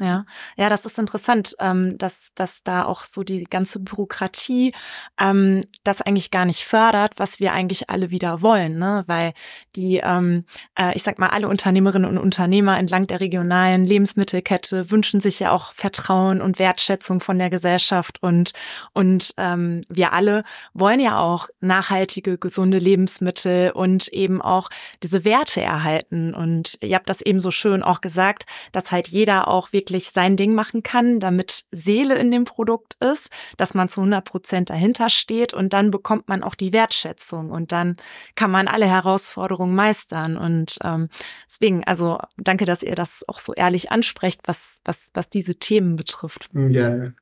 Ja, 0.02 0.24
ja, 0.56 0.68
das 0.68 0.84
ist 0.84 0.98
interessant, 0.98 1.54
ähm, 1.60 1.96
dass, 1.96 2.32
dass 2.34 2.64
da 2.64 2.84
auch 2.84 3.04
so 3.04 3.22
die 3.22 3.44
ganze 3.44 3.78
Bürokratie 3.78 4.72
ähm, 5.16 5.62
das 5.84 6.02
eigentlich 6.02 6.32
gar 6.32 6.44
nicht 6.44 6.64
fördert, 6.64 7.12
was 7.18 7.38
wir 7.38 7.52
eigentlich 7.52 7.88
alle 7.88 8.10
wieder 8.10 8.42
wollen, 8.42 8.78
ne? 8.78 9.04
Weil 9.06 9.32
die, 9.76 10.00
ähm, 10.02 10.44
äh, 10.76 10.92
ich 10.96 11.04
sag 11.04 11.20
mal, 11.20 11.28
alle 11.28 11.48
Unternehmerinnen 11.48 12.10
und 12.10 12.18
Unternehmer 12.18 12.78
entlang 12.78 13.06
der 13.06 13.20
regionalen 13.20 13.86
Lebensmittelkette 13.86 14.90
wünschen 14.90 15.20
sich 15.20 15.38
ja 15.38 15.52
auch 15.52 15.72
Vertrauen 15.72 16.42
und 16.42 16.58
Wertschätzung 16.58 17.20
von 17.20 17.38
der 17.38 17.50
Gesellschaft 17.50 18.20
und 18.22 18.54
und 18.92 19.34
ähm, 19.36 19.82
wir 19.88 20.12
alle 20.12 20.42
wollen 20.74 20.98
ja 20.98 21.20
auch 21.20 21.48
nachhaltige, 21.60 22.38
gesunde 22.38 22.78
Lebensmittel 22.78 23.70
und 23.70 24.08
eben 24.08 24.42
auch 24.42 24.68
diese 25.02 25.24
Werte 25.24 25.62
erhalten. 25.62 26.34
Und 26.34 26.78
ihr 26.82 26.96
habt 26.96 27.08
das 27.08 27.20
eben 27.20 27.38
so 27.38 27.52
schön 27.52 27.84
auch 27.84 28.00
gesagt, 28.00 28.46
dass 28.72 28.90
halt 28.90 29.08
jeder 29.08 29.48
auch 29.48 29.72
wirklich 29.72 29.91
wirklich 29.92 30.10
sein 30.10 30.36
Ding 30.36 30.54
machen 30.54 30.82
kann, 30.82 31.20
damit 31.20 31.64
Seele 31.70 32.16
in 32.16 32.30
dem 32.30 32.44
Produkt 32.44 32.96
ist, 33.02 33.30
dass 33.56 33.74
man 33.74 33.88
zu 33.88 34.00
100 34.00 34.24
Prozent 34.24 34.70
dahinter 34.70 35.08
steht 35.08 35.52
und 35.52 35.72
dann 35.72 35.90
bekommt 35.90 36.28
man 36.28 36.42
auch 36.42 36.54
die 36.54 36.72
Wertschätzung 36.72 37.50
und 37.50 37.72
dann 37.72 37.96
kann 38.34 38.50
man 38.50 38.68
alle 38.68 38.86
Herausforderungen 38.86 39.74
meistern 39.74 40.36
und 40.36 40.78
ähm, 40.82 41.08
deswegen, 41.46 41.84
also 41.84 42.18
danke, 42.38 42.64
dass 42.64 42.82
ihr 42.82 42.94
das 42.94 43.24
auch 43.28 43.38
so 43.38 43.52
ehrlich 43.52 43.92
ansprecht, 43.92 44.40
was 44.46 44.80
was 44.84 45.10
was 45.14 45.28
diese 45.28 45.56
Themen 45.56 45.96
betrifft. 45.96 46.48
Ja, 46.54 47.12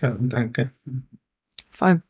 ja 0.00 0.16
danke. 0.20 0.70
Voll. 1.70 2.02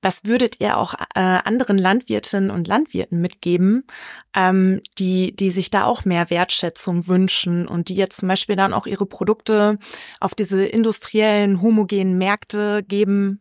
Was 0.00 0.24
würdet 0.24 0.60
ihr 0.60 0.76
auch 0.76 0.94
äh, 1.14 1.20
anderen 1.20 1.78
Landwirtinnen 1.78 2.50
und 2.50 2.68
Landwirten 2.68 3.20
mitgeben, 3.20 3.84
ähm, 4.34 4.80
die, 4.98 5.34
die 5.34 5.50
sich 5.50 5.70
da 5.70 5.84
auch 5.84 6.04
mehr 6.04 6.30
Wertschätzung 6.30 7.08
wünschen 7.08 7.66
und 7.66 7.88
die 7.88 7.96
jetzt 7.96 8.18
zum 8.18 8.28
Beispiel 8.28 8.56
dann 8.56 8.72
auch 8.72 8.86
ihre 8.86 9.06
Produkte 9.06 9.78
auf 10.20 10.34
diese 10.34 10.64
industriellen, 10.64 11.62
homogenen 11.62 12.16
Märkte 12.16 12.82
geben? 12.84 13.40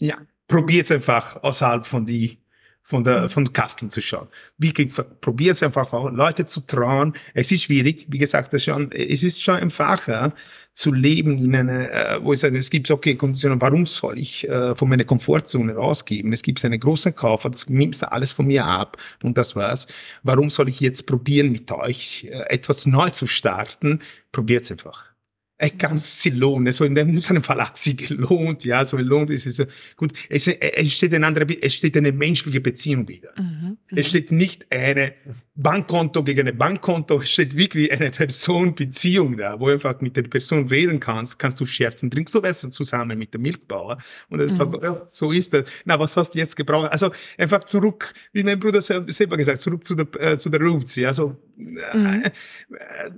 Ja, 0.00 0.16
probiert 0.48 0.90
einfach 0.90 1.42
außerhalb 1.42 1.86
von 1.86 2.06
die 2.06 2.38
von 2.86 3.02
der 3.02 3.28
von 3.28 3.52
Kasteln 3.52 3.90
zu 3.90 4.00
schauen. 4.00 4.28
Wirklich 4.58 4.92
probiert 5.20 5.56
es 5.56 5.62
einfach 5.64 5.92
auch 5.92 6.08
Leute 6.12 6.46
zu 6.46 6.60
trauen. 6.60 7.14
Es 7.34 7.50
ist 7.50 7.64
schwierig, 7.64 8.06
wie 8.10 8.18
gesagt, 8.18 8.52
das 8.52 8.62
schon, 8.62 8.92
es 8.92 9.24
ist 9.24 9.42
schon 9.42 9.56
einfacher 9.56 10.32
zu 10.72 10.92
leben 10.92 11.36
in 11.38 11.56
einer, 11.56 11.90
äh, 11.90 12.24
wo 12.24 12.32
ich 12.32 12.38
sage, 12.38 12.56
es 12.56 12.70
gibt 12.70 12.88
okay 12.88 13.16
Konditionen, 13.16 13.60
warum 13.60 13.86
soll 13.86 14.20
ich 14.20 14.48
äh, 14.48 14.76
von 14.76 14.88
meiner 14.88 15.02
Komfortzone 15.02 15.74
rausgeben? 15.74 16.32
Es 16.32 16.42
gibt 16.42 16.64
einen 16.64 16.78
großen 16.78 17.12
Kaufer, 17.12 17.50
das 17.50 17.68
nimmst 17.68 18.02
du 18.02 18.12
alles 18.12 18.30
von 18.30 18.46
mir 18.46 18.64
ab 18.64 18.98
und 19.24 19.36
das 19.36 19.56
war's. 19.56 19.88
Warum 20.22 20.48
soll 20.48 20.68
ich 20.68 20.78
jetzt 20.78 21.06
probieren, 21.06 21.50
mit 21.50 21.72
euch 21.72 22.28
äh, 22.30 22.54
etwas 22.54 22.86
neu 22.86 23.10
zu 23.10 23.26
starten? 23.26 23.98
Probiert's 24.30 24.70
einfach 24.70 25.15
è 25.58 25.74
Cancellone, 25.74 26.72
so 26.74 26.84
in 26.84 26.94
dem 26.94 27.18
Fall 27.20 27.62
hat 27.62 27.76
sie 27.78 27.96
gelohnt, 27.96 28.64
ja, 28.64 28.84
so 28.84 28.98
gelohnt 28.98 29.30
ist 29.30 29.46
es 29.46 29.66
gut. 29.96 30.12
Es, 30.28 30.46
es 30.46 30.92
steht 30.92 31.14
eine 31.14 31.26
andere, 31.26 31.46
es 31.62 31.74
steht 31.74 31.96
eine 31.96 32.12
menschliche 32.12 32.60
Beziehung 32.60 33.08
wieder. 33.08 33.30
Mhm, 33.38 33.78
es 33.88 34.08
steht 34.08 34.30
nicht 34.30 34.66
eine 34.70 35.14
Bankkonto 35.54 36.22
gegen 36.22 36.46
ein 36.46 36.58
Bankkonto, 36.58 37.22
es 37.22 37.30
steht 37.30 37.56
wirklich 37.56 37.90
eine 37.90 38.10
Person-Beziehung 38.10 39.38
da, 39.38 39.58
wo 39.58 39.68
du 39.68 39.72
einfach 39.72 39.98
mit 40.02 40.14
der 40.16 40.24
Person 40.24 40.68
reden 40.68 41.00
kannst, 41.00 41.38
kannst 41.38 41.58
du 41.58 41.64
scherzen, 41.64 42.10
trinkst 42.10 42.34
du 42.34 42.42
besser 42.42 42.70
zusammen 42.70 43.18
mit 43.18 43.32
dem 43.32 43.40
Milchbauer 43.40 43.96
und 44.28 44.40
er 44.40 44.46
mhm. 44.46 44.50
sagt, 44.50 44.82
ja, 44.82 45.02
so 45.06 45.32
ist 45.32 45.54
das. 45.54 45.70
Na, 45.86 45.98
was 45.98 46.14
hast 46.18 46.34
du 46.34 46.38
jetzt 46.38 46.56
gebraucht? 46.56 46.92
Also 46.92 47.12
einfach 47.38 47.64
zurück, 47.64 48.12
wie 48.34 48.44
mein 48.44 48.60
Bruder 48.60 48.82
selber 48.82 49.38
gesagt, 49.38 49.60
zurück 49.60 49.86
zu 49.86 49.94
der, 49.94 50.06
äh, 50.20 50.36
zu 50.36 50.50
der 50.50 50.60
Roots, 50.60 50.96
ja, 50.96 51.14
so, 51.14 51.34
mhm. 51.56 51.78
äh, 51.78 52.30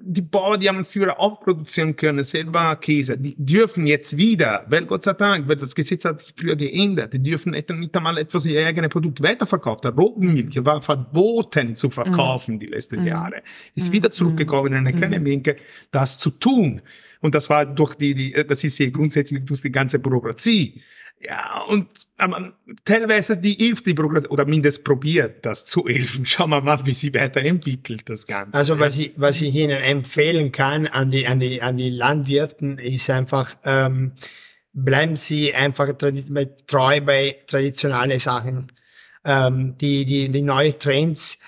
die 0.01 0.23
Bauern, 0.23 0.61
die 0.61 0.69
haben 0.69 0.85
früher 0.85 1.19
auch 1.19 1.41
produzieren 1.41 1.97
können, 1.97 2.23
selber 2.29 2.77
Käse, 2.77 3.17
die 3.19 3.35
dürfen 3.37 3.87
jetzt 3.87 4.17
wieder, 4.17 4.65
weil 4.69 4.87
Gott 4.87 5.05
sei 5.05 5.15
Dank, 5.15 5.49
weil 5.49 5.57
das 5.57 5.75
Gesetz 5.75 6.05
hat 6.05 6.21
sich 6.21 6.35
früher 6.39 6.57
geändert, 6.57 7.13
die 7.13 7.23
dürfen 7.23 7.53
nicht 7.53 7.97
einmal 7.97 8.19
etwas 8.19 8.47
ihr 8.47 8.67
eigenes 8.67 8.91
Produkt 8.91 9.23
weiterverkaufen. 9.23 9.83
Der 9.83 9.93
Rotenmilch 9.93 10.65
war 10.65 10.83
verboten 10.83 11.77
zu 11.77 11.91
verkaufen 11.91 12.55
mhm. 12.55 12.59
die 12.61 12.67
letzten 12.67 13.01
mhm. 13.01 13.07
Jahre. 13.07 13.43
Ist 13.75 13.89
mhm. 13.89 13.93
wieder 13.93 14.11
zurückgekommen 14.11 14.73
in 14.73 14.87
eine 14.87 14.93
kleine 14.93 15.21
Menge, 15.21 15.57
das 15.91 16.19
zu 16.19 16.31
tun. 16.31 16.83
Und 17.21 17.35
das 17.35 17.51
war 17.51 17.67
durch 17.67 17.95
die, 17.95 18.15
die 18.15 18.33
das 18.33 18.63
ist 18.65 18.79
ja 18.79 18.89
grundsätzlich 18.91 19.45
durch 19.45 19.61
die 19.61 19.73
ganze 19.73 19.99
Bürokratie. 19.99 20.83
Ja, 21.21 21.63
und 21.63 21.89
aber 22.17 22.53
teilweise 22.85 23.37
die 23.37 23.53
hilft 23.53 23.87
die 23.87 23.95
Programm 23.95 24.25
oder 24.29 24.45
mindestens 24.45 24.85
probiert, 24.85 25.45
das 25.45 25.67
zu 25.67 25.87
helfen. 25.87 26.25
Schauen 26.27 26.51
wir 26.51 26.61
mal, 26.61 26.87
wie 26.87 26.95
sie 26.95 27.13
weiterentwickelt, 27.13 28.09
das 28.09 28.27
Ganze. 28.27 28.55
Also 28.55 28.79
was 28.79 28.99
ich, 28.99 29.15
was 29.17 29.43
ich 29.43 29.55
Ihnen 29.55 29.79
empfehlen 29.79 30.53
kann 30.53 30.87
an 30.87 31.11
die, 31.11 31.27
an 31.27 31.41
die, 31.41 31.61
an 31.61 31.77
die 31.77 31.91
Landwirten 31.91 32.79
ist 32.79 33.11
einfach, 33.11 33.57
ähm, 33.65 34.13
bleiben 34.73 35.17
Sie 35.17 35.55
einfach 35.55 35.89
treu 36.67 37.01
bei 37.01 37.37
traditionellen 37.47 38.21
Sachen. 38.21 38.71
Ähm, 39.25 39.77
die, 39.79 40.05
die, 40.05 40.29
die 40.29 40.43
neuen 40.43 40.79
Trends 40.79 41.39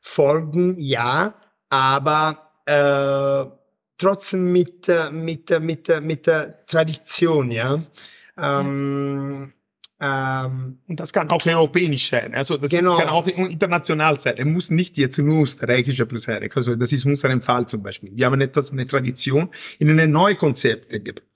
folgen, 0.00 0.74
ja, 0.76 1.34
aber 1.68 2.50
äh, 2.66 3.50
trotzdem 3.96 4.50
mit, 4.50 4.90
mit, 5.12 5.60
mit, 5.60 6.02
mit 6.02 6.26
der 6.26 6.66
Tradition, 6.66 7.52
ja. 7.52 7.80
Ähm, 8.40 9.52
ähm, 10.02 10.78
und 10.88 10.98
das 10.98 11.12
kann 11.12 11.28
auch 11.30 11.44
europäisch 11.44 12.08
sein. 12.08 12.34
Also 12.34 12.56
das 12.56 12.70
genau. 12.70 12.96
kann 12.96 13.10
auch 13.10 13.26
international 13.26 14.18
sein. 14.18 14.38
Er 14.38 14.46
muss 14.46 14.70
nicht 14.70 14.96
jetzt 14.96 15.18
nur 15.18 15.42
österreichischer 15.42 16.06
plus 16.06 16.26
Herek. 16.26 16.56
Also 16.56 16.74
das 16.74 16.90
ist 16.92 17.04
unser 17.04 17.38
Fall 17.42 17.68
zum 17.68 17.82
Beispiel. 17.82 18.10
Wir 18.14 18.26
haben 18.26 18.40
etwas, 18.40 18.72
eine 18.72 18.86
Tradition 18.86 19.50
in 19.78 19.90
eine 19.90 20.08
neue 20.08 20.36
Konzepte 20.36 21.00
gebracht. 21.00 21.26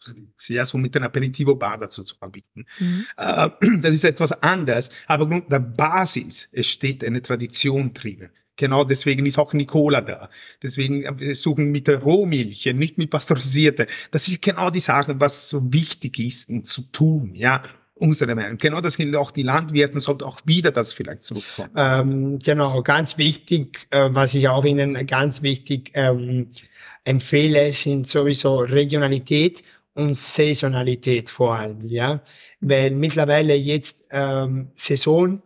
Ja, 0.48 0.64
so 0.64 0.78
mit 0.78 0.96
einem 0.96 1.04
Aperitivo 1.04 1.56
Bar 1.56 1.76
dazu 1.76 2.04
zu 2.04 2.16
anbieten. 2.20 2.64
Mhm. 2.78 3.04
Äh, 3.18 3.50
das 3.82 3.94
ist 3.94 4.04
etwas 4.04 4.32
anders. 4.32 4.88
Aber 5.06 5.26
Grund 5.28 5.52
der 5.52 5.60
Basis, 5.60 6.48
es 6.50 6.66
steht 6.66 7.04
eine 7.04 7.20
Tradition 7.20 7.92
drinnen. 7.92 8.30
Genau 8.56 8.84
deswegen 8.84 9.26
ist 9.26 9.38
auch 9.38 9.52
Nicola 9.52 10.00
da. 10.00 10.30
Deswegen 10.62 11.02
äh, 11.02 11.34
suchen 11.34 11.72
mit 11.72 11.88
Rohmilch, 11.88 12.66
nicht 12.74 12.98
mit 12.98 13.10
pasteurisierte. 13.10 13.86
Das 14.10 14.28
ist 14.28 14.42
genau 14.42 14.70
die 14.70 14.80
Sache, 14.80 15.16
was 15.18 15.48
so 15.48 15.72
wichtig 15.72 16.18
ist 16.18 16.50
zu 16.66 16.82
tun, 16.92 17.34
ja. 17.34 17.62
Unsere 17.96 18.34
Meinung. 18.34 18.58
Genau 18.58 18.80
das 18.80 18.96
gilt 18.96 19.14
auch 19.14 19.30
die 19.30 19.44
Landwirte, 19.44 20.00
sollte 20.00 20.26
auch 20.26 20.40
wieder 20.44 20.72
das 20.72 20.92
vielleicht 20.92 21.22
zurückkommen. 21.22 21.70
Ähm, 21.76 22.38
genau, 22.40 22.82
ganz 22.82 23.18
wichtig, 23.18 23.86
äh, 23.90 24.08
was 24.10 24.34
ich 24.34 24.48
auch 24.48 24.64
Ihnen 24.64 25.06
ganz 25.06 25.42
wichtig 25.42 25.92
ähm, 25.94 26.50
empfehle, 27.04 27.72
sind 27.72 28.08
sowieso 28.08 28.58
Regionalität 28.58 29.62
und 29.94 30.18
Saisonalität 30.18 31.30
vor 31.30 31.54
allem, 31.54 31.84
ja. 31.84 32.20
Weil 32.60 32.90
mittlerweile 32.90 33.54
jetzt 33.54 34.04
ähm, 34.10 34.72
Saison, 34.74 35.40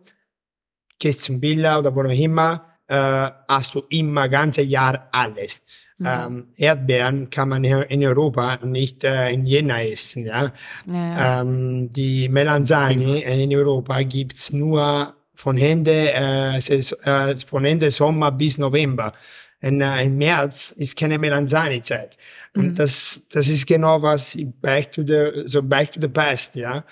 gehst 0.97 1.23
zum 1.23 1.39
Billa 1.39 1.79
oder 1.79 1.95
wo 1.95 2.01
auch 2.01 2.09
immer, 2.09 2.68
äh, 2.89 3.29
hast 3.47 3.75
du 3.75 3.83
immer 3.89 4.27
ganze 4.29 4.61
Jahr 4.61 5.09
alles. 5.11 5.63
Mhm. 5.99 6.07
Ähm, 6.07 6.47
Erdbeeren 6.57 7.29
kann 7.29 7.49
man 7.49 7.63
in 7.63 8.03
Europa 8.03 8.59
nicht 8.65 9.03
äh, 9.03 9.29
in 9.29 9.45
Jena 9.45 9.83
essen. 9.83 10.25
Ja? 10.25 10.51
ja. 10.87 11.41
Ähm, 11.41 11.91
die 11.91 12.29
Melanzani 12.29 13.21
in 13.21 13.55
Europa 13.55 14.01
gibt's 14.01 14.51
nur 14.51 15.13
von 15.35 15.57
Ende, 15.57 16.11
äh, 16.11 16.57
äh, 16.57 17.35
von 17.45 17.65
Ende 17.65 17.91
Sommer 17.91 18.31
bis 18.31 18.57
November. 18.57 19.13
In, 19.61 19.81
äh, 19.81 20.05
Im 20.05 20.17
März 20.17 20.73
ist 20.77 20.97
keine 20.97 21.19
Melanzani-Zeit. 21.19 22.17
Und 22.55 22.71
mhm. 22.71 22.75
das, 22.75 23.21
das 23.31 23.47
ist 23.49 23.67
genau 23.67 24.01
was 24.01 24.37
back 24.61 24.91
to 24.93 25.03
the, 25.05 25.43
so 25.47 25.61
back 25.61 25.91
to 25.91 25.99
the 26.01 26.07
past, 26.07 26.55
ja. 26.55 26.85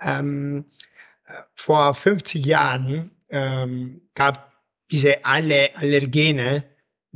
Ähm, 0.00 0.64
vor 1.54 1.94
50 1.94 2.44
Jahren 2.44 3.10
ähm, 3.28 4.02
gab 4.14 4.51
diese 4.92 5.24
alle 5.24 5.74
Allergene, 5.74 6.64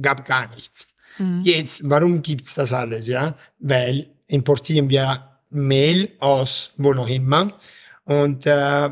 gab 0.01 0.25
gar 0.25 0.55
nichts. 0.55 0.87
Mhm. 1.19 1.41
Jetzt, 1.43 1.89
warum 1.89 2.23
gibt's 2.23 2.55
das 2.55 2.73
alles? 2.73 3.07
Ja, 3.07 3.37
weil 3.59 4.09
importieren 4.27 4.91
wir 4.91 5.39
Mehl 5.51 6.11
aus 6.19 6.73
wo 6.77 6.93
noch 6.93 7.09
immer 7.09 7.49
und 8.05 8.45
äh, 8.47 8.91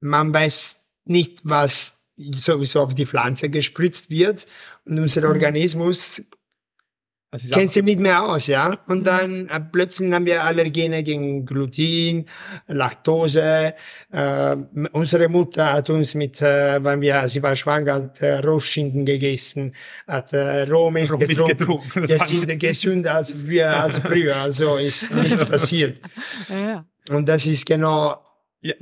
man 0.00 0.34
weiß 0.34 0.76
nicht, 1.04 1.40
was 1.44 1.96
sowieso 2.16 2.82
auf 2.82 2.94
die 2.94 3.06
Pflanze 3.06 3.48
gespritzt 3.48 4.10
wird 4.10 4.46
und 4.84 4.98
unser 4.98 5.22
mhm. 5.22 5.28
Organismus 5.28 6.22
also 7.32 7.48
kennt 7.48 7.72
sich 7.72 7.82
nicht 7.82 7.98
mehr 7.98 8.22
aus, 8.28 8.46
ja. 8.46 8.78
Und 8.88 9.00
mhm. 9.00 9.04
dann 9.04 9.48
äh, 9.48 9.58
plötzlich 9.58 10.12
haben 10.12 10.26
wir 10.26 10.44
Allergene 10.44 11.02
gegen 11.02 11.46
Gluten, 11.46 12.26
Laktose. 12.66 13.72
Äh, 14.10 14.56
unsere 14.92 15.30
Mutter 15.30 15.72
hat 15.72 15.88
uns 15.88 16.14
mit, 16.14 16.42
äh, 16.42 16.84
wenn 16.84 17.00
wir, 17.00 17.26
sie 17.28 17.42
war 17.42 17.56
schwanger, 17.56 17.94
hat 17.94 18.20
äh, 18.20 18.40
Rohschinken 18.40 19.06
gegessen, 19.06 19.74
hat 20.06 20.34
äh, 20.34 20.64
Rohmilch 20.64 21.08
getrunken. 21.08 21.56
getrunken. 21.56 22.06
Das 22.06 22.28
sind 22.28 22.58
gesünder 22.58 23.14
als 23.14 23.46
wir 23.46 23.80
als 23.80 23.98
früher. 23.98 24.36
Also 24.36 24.76
ist 24.76 25.10
nichts 25.14 25.44
passiert. 25.46 26.00
Ja. 26.50 26.84
Und 27.08 27.30
das 27.30 27.46
ist 27.46 27.64
genau 27.64 28.20
ja, 28.60 28.74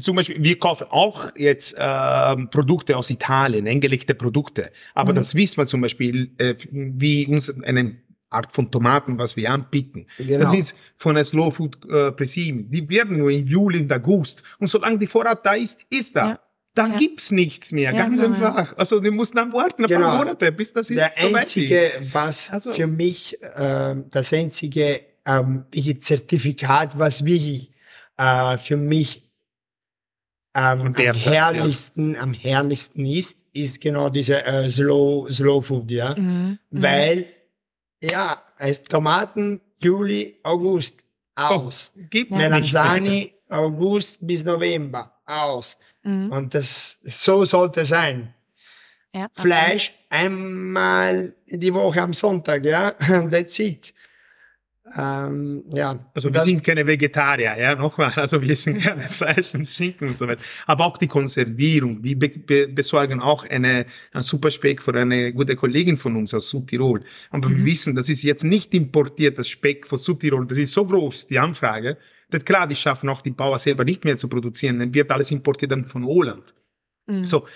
zum 0.00 0.16
Beispiel, 0.16 0.42
wir 0.42 0.58
kaufen 0.58 0.86
auch 0.90 1.30
jetzt 1.36 1.74
äh, 1.74 2.36
Produkte 2.46 2.96
aus 2.96 3.10
Italien, 3.10 3.66
eingelegte 3.66 4.14
Produkte. 4.14 4.70
Aber 4.94 5.12
mhm. 5.12 5.16
das 5.16 5.34
wissen 5.34 5.58
wir 5.58 5.66
zum 5.66 5.80
Beispiel, 5.80 6.32
äh, 6.38 6.54
wie 6.70 7.26
uns 7.26 7.50
eine 7.62 7.96
Art 8.30 8.52
von 8.52 8.70
Tomaten, 8.70 9.18
was 9.18 9.36
wir 9.36 9.50
anbieten. 9.50 10.06
Genau. 10.18 10.40
Das 10.40 10.52
ist 10.52 10.74
von 10.98 11.14
der 11.14 11.24
Slow 11.24 11.50
Food 11.50 11.78
äh, 11.90 12.12
Pressing. 12.12 12.70
Die 12.70 12.88
werden 12.88 13.18
nur 13.18 13.30
im 13.30 13.46
Juli 13.46 13.80
und 13.80 13.92
August. 13.92 14.42
Und 14.58 14.68
solange 14.68 14.98
die 14.98 15.06
Vorrat 15.06 15.46
da 15.46 15.54
ist, 15.54 15.78
ist 15.90 16.16
da. 16.16 16.28
Ja. 16.28 16.40
Dann 16.74 16.92
ja. 16.92 16.98
gibt's 16.98 17.30
nichts 17.32 17.72
mehr, 17.72 17.92
ja, 17.92 17.98
ganz 17.98 18.20
genau. 18.20 18.34
einfach. 18.34 18.76
Also 18.76 19.00
die 19.00 19.10
mussten 19.10 19.36
dann 19.36 19.52
warten 19.52 19.84
ein 19.84 19.88
genau. 19.88 20.10
paar 20.10 20.18
Monate, 20.18 20.52
bis 20.52 20.72
das 20.72 20.90
ist 20.90 20.98
Der 20.98 21.10
so 21.16 21.34
einzige, 21.34 21.92
was 22.12 22.50
also. 22.50 22.70
für 22.70 22.86
mich 22.86 23.42
äh, 23.42 23.96
das 24.10 24.32
einzige 24.32 25.00
ähm, 25.26 25.64
Zertifikat, 25.98 26.98
was 26.98 27.24
wirklich 27.24 27.72
äh, 28.16 28.58
für 28.58 28.76
mich 28.76 29.27
ähm, 30.58 30.80
am 30.80 30.94
herrlichsten, 30.94 32.14
ja. 32.14 32.20
am 32.20 32.34
herrlichsten 32.34 33.04
ist, 33.04 33.36
ist 33.52 33.80
genau 33.80 34.08
diese 34.10 34.44
äh, 34.44 34.68
Slow, 34.68 35.30
Slow 35.30 35.62
Food, 35.62 35.90
ja. 35.90 36.14
Mhm. 36.16 36.58
mhm. 36.70 36.82
Weil, 36.82 37.26
ja, 38.02 38.42
es 38.58 38.82
Tomaten, 38.82 39.60
Juli, 39.80 40.38
August, 40.42 40.94
aus. 41.38 41.92
Oh, 41.96 42.00
gibt 42.10 42.32
Melanzani, 42.32 43.32
August 43.48 44.18
bis 44.20 44.44
November, 44.44 45.12
aus. 45.24 45.78
Mhm. 46.02 46.32
Und 46.32 46.54
das, 46.54 46.98
so 47.04 47.44
sollte 47.44 47.84
sein. 47.84 48.34
Ja, 49.14 49.28
Fleisch 49.34 49.92
einmal 50.10 51.34
die 51.46 51.72
Woche 51.72 52.02
am 52.02 52.12
Sonntag, 52.12 52.64
ja, 52.64 52.90
that's 53.30 53.58
it. 53.58 53.94
Ähm, 54.96 55.64
ja, 55.74 55.98
also 56.14 56.32
wir 56.32 56.40
sind 56.40 56.64
keine 56.64 56.86
Vegetarier, 56.86 57.56
ja, 57.58 57.74
nochmal, 57.74 58.12
also 58.16 58.40
wir 58.40 58.50
essen 58.50 58.78
gerne 58.78 59.02
Fleisch 59.10 59.54
und 59.54 59.68
Schinken 59.68 60.08
und 60.08 60.16
so 60.16 60.26
weiter. 60.26 60.42
Aber 60.66 60.86
auch 60.86 60.96
die 60.96 61.08
Konservierung, 61.08 62.02
wir 62.02 62.18
be 62.18 62.28
be 62.28 62.68
besorgen 62.68 63.20
auch 63.20 63.44
eine, 63.44 63.86
ein 64.12 64.22
Superspeck 64.22 64.82
für 64.82 64.94
eine 64.94 65.32
gute 65.32 65.56
Kollegin 65.56 65.96
von 65.96 66.16
uns 66.16 66.32
aus 66.32 66.50
Südtirol. 66.50 67.00
Aber 67.30 67.48
mhm. 67.48 67.58
wir 67.58 67.64
wissen, 67.66 67.94
das 67.94 68.08
ist 68.08 68.22
jetzt 68.22 68.44
nicht 68.44 68.74
importiert, 68.74 69.38
das 69.38 69.48
Speck 69.48 69.86
von 69.86 69.98
Südtirol, 69.98 70.46
das 70.46 70.58
ist 70.58 70.72
so 70.72 70.86
groß, 70.86 71.26
die 71.26 71.38
Anfrage, 71.38 71.98
dass 72.30 72.44
klar, 72.44 72.66
die 72.66 72.76
schaffen 72.76 73.08
auch 73.08 73.22
die 73.22 73.30
Bauer 73.30 73.58
selber 73.58 73.84
nicht 73.84 74.04
mehr 74.04 74.16
zu 74.16 74.28
produzieren, 74.28 74.78
dann 74.78 74.94
wird 74.94 75.10
alles 75.10 75.30
importiert 75.30 75.72
dann 75.72 75.84
von 75.84 76.04
Holland. 76.04 76.54
Mhm. 77.06 77.24
So, 77.24 77.46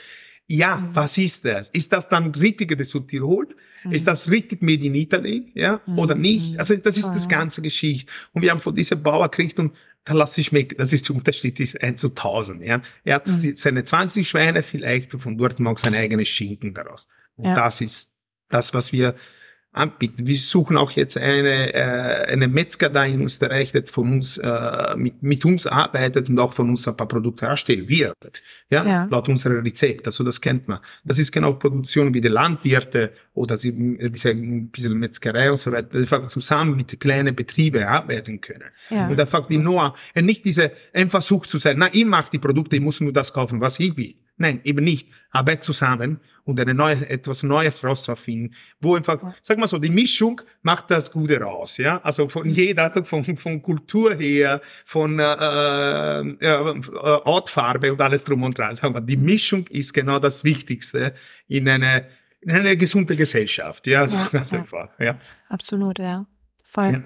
ja, 0.49 0.77
mhm. 0.77 0.95
was 0.95 1.19
ist 1.19 1.45
das? 1.45 1.69
Ist 1.71 1.93
das 1.93 2.09
dann 2.09 2.31
richtige 2.33 2.77
des 2.77 2.91
Südtirol? 2.91 3.49
Mhm. 3.85 3.93
Ist 3.93 4.07
das 4.07 4.31
richtig 4.31 4.63
Made 4.63 4.85
in 4.85 4.95
Italy? 4.95 5.53
Ja, 5.55 5.81
mhm. 5.87 5.99
oder 5.99 6.15
nicht? 6.15 6.59
Also, 6.59 6.77
das 6.77 6.97
ist 6.97 7.09
das 7.09 7.29
ganze 7.29 7.63
Geschichte. 7.63 8.13
Und 8.33 8.43
wir 8.43 8.51
haben 8.51 8.61
von 8.61 8.75
diesem 8.75 9.03
Bauer 9.03 9.31
gekriegt 9.31 9.59
und 9.59 9.75
da 10.05 10.15
lasse 10.15 10.41
ich 10.41 10.51
mich, 10.53 10.75
das 10.77 10.93
ist 10.93 11.09
der 11.09 11.17
Unterschied, 11.17 11.61
ist 11.61 11.81
1 11.81 12.01
zu 12.01 12.09
1000, 12.09 12.65
ja. 12.65 12.83
Er 13.05 13.17
hat 13.17 13.29
mhm. 13.29 13.55
seine 13.55 13.85
20 13.85 14.29
Schweine 14.29 14.63
vielleicht 14.63 15.15
und 15.15 15.21
von 15.21 15.39
dort 15.39 15.61
mag 15.61 15.79
seine 15.79 15.99
eigene 15.99 16.25
Schinken 16.25 16.75
daraus. 16.75 17.07
Und 17.37 17.47
ja. 17.47 17.55
das 17.55 17.81
ist 17.81 18.13
das, 18.49 18.75
was 18.75 18.93
wir 18.93 19.15
anbieten. 19.73 20.27
Wir 20.27 20.37
suchen 20.37 20.77
auch 20.77 20.91
jetzt 20.91 21.17
eine, 21.17 21.73
äh, 21.75 22.27
eine 22.31 22.47
Metzger 22.47 22.91
da 22.91 23.05
in 23.05 23.23
Österreich, 23.23 23.73
der 23.73 23.87
von 23.87 24.13
uns, 24.13 24.37
äh, 24.37 24.97
mit, 24.97 25.23
mit 25.23 25.45
uns 25.47 25.67
arbeitet 25.67 26.29
und 26.29 26.39
auch 26.39 26.53
von 26.53 26.69
uns 26.69 26.87
ein 26.87 26.97
paar 26.97 27.09
Produkte 27.09 27.47
herstellen 27.47 27.89
wird. 27.89 28.43
Ja, 28.69 28.85
ja. 28.85 29.05
laut 29.11 29.31
unserer 29.31 29.65
Rezept. 29.65 30.07
Also 30.07 30.25
das 30.25 30.43
kennt 30.43 30.69
man. 30.69 30.81
Das 31.05 31.19
ist 31.19 31.33
genau 31.33 31.55
Produktion 31.55 32.13
wie 32.13 32.21
die 32.21 32.29
Landwirte 32.29 33.13
oder 33.33 33.57
sie, 33.57 33.71
ein 33.71 34.71
bisschen 34.71 34.99
Metzgerei 34.99 35.51
und 35.51 35.57
so 35.57 35.73
weiter, 35.73 35.89
die 35.89 35.99
einfach 35.99 36.27
zusammen 36.29 36.77
mit 36.77 37.01
kleinen 37.01 37.35
Betrieben 37.35 37.85
arbeiten 37.85 38.43
können. 38.43 38.69
Ja. 38.91 39.09
Und 39.09 39.19
einfach 39.19 39.47
die 39.47 39.57
nur, 39.57 39.95
nicht 40.15 40.45
diese, 40.45 40.73
ein 40.93 41.09
Versuch 41.09 41.47
zu 41.47 41.57
sein, 41.57 41.77
na, 41.79 41.89
ich 41.91 42.05
mache 42.05 42.31
die 42.31 42.39
Produkte, 42.39 42.77
ich 42.77 42.83
muss 42.83 43.01
nur 43.01 43.13
das 43.13 43.33
kaufen, 43.33 43.63
was 43.63 43.81
ich 43.81 43.97
will. 43.97 44.17
Nein, 44.43 44.61
eben 44.65 44.85
nicht. 44.85 45.09
Arbeit 45.31 45.63
zusammen 45.63 46.19
und 46.45 46.59
eine 46.59 46.75
neue, 46.75 47.09
etwas 47.09 47.45
Neues 47.45 47.85
rauszufinden, 47.85 48.57
wo 48.81 48.97
einfach, 48.97 49.19
sag 49.41 49.57
mal 49.59 49.69
so, 49.69 49.79
die 49.79 49.89
Mischung 49.89 50.41
macht 50.63 50.91
das 50.91 51.13
Gute 51.13 51.41
raus, 51.41 51.79
ja. 51.79 51.99
Also 52.03 52.29
von 52.29 52.49
mhm. 52.49 52.53
jeder, 52.53 53.05
von, 53.05 53.25
von 53.37 53.63
Kultur 53.63 54.17
her, 54.17 54.61
von 54.85 55.21
äh, 55.21 56.21
äh, 56.21 56.75
Ortfarbe 57.25 57.93
und 57.93 58.01
alles 58.01 58.25
drum 58.25 58.43
und 58.43 58.59
dran. 58.59 58.75
Sagen 58.75 58.95
wir, 58.95 59.01
die 59.01 59.17
Mischung 59.17 59.69
ist 59.69 59.95
genau 59.95 60.19
das 60.19 60.43
Wichtigste 60.43 61.15
in 61.47 61.69
eine, 61.69 62.09
in 62.41 62.51
eine 62.51 62.77
gesunde 62.77 63.15
Gesellschaft, 63.15 63.87
ja. 63.87 64.09
So 64.09 64.17
ja, 64.17 64.29
ganz 64.33 64.51
ja. 64.51 64.59
einfach, 64.59 64.89
ja. 64.99 65.21
Absolut, 65.49 66.01
ja. 66.01 66.27
Voll. 66.65 66.93
Ja. 66.93 67.03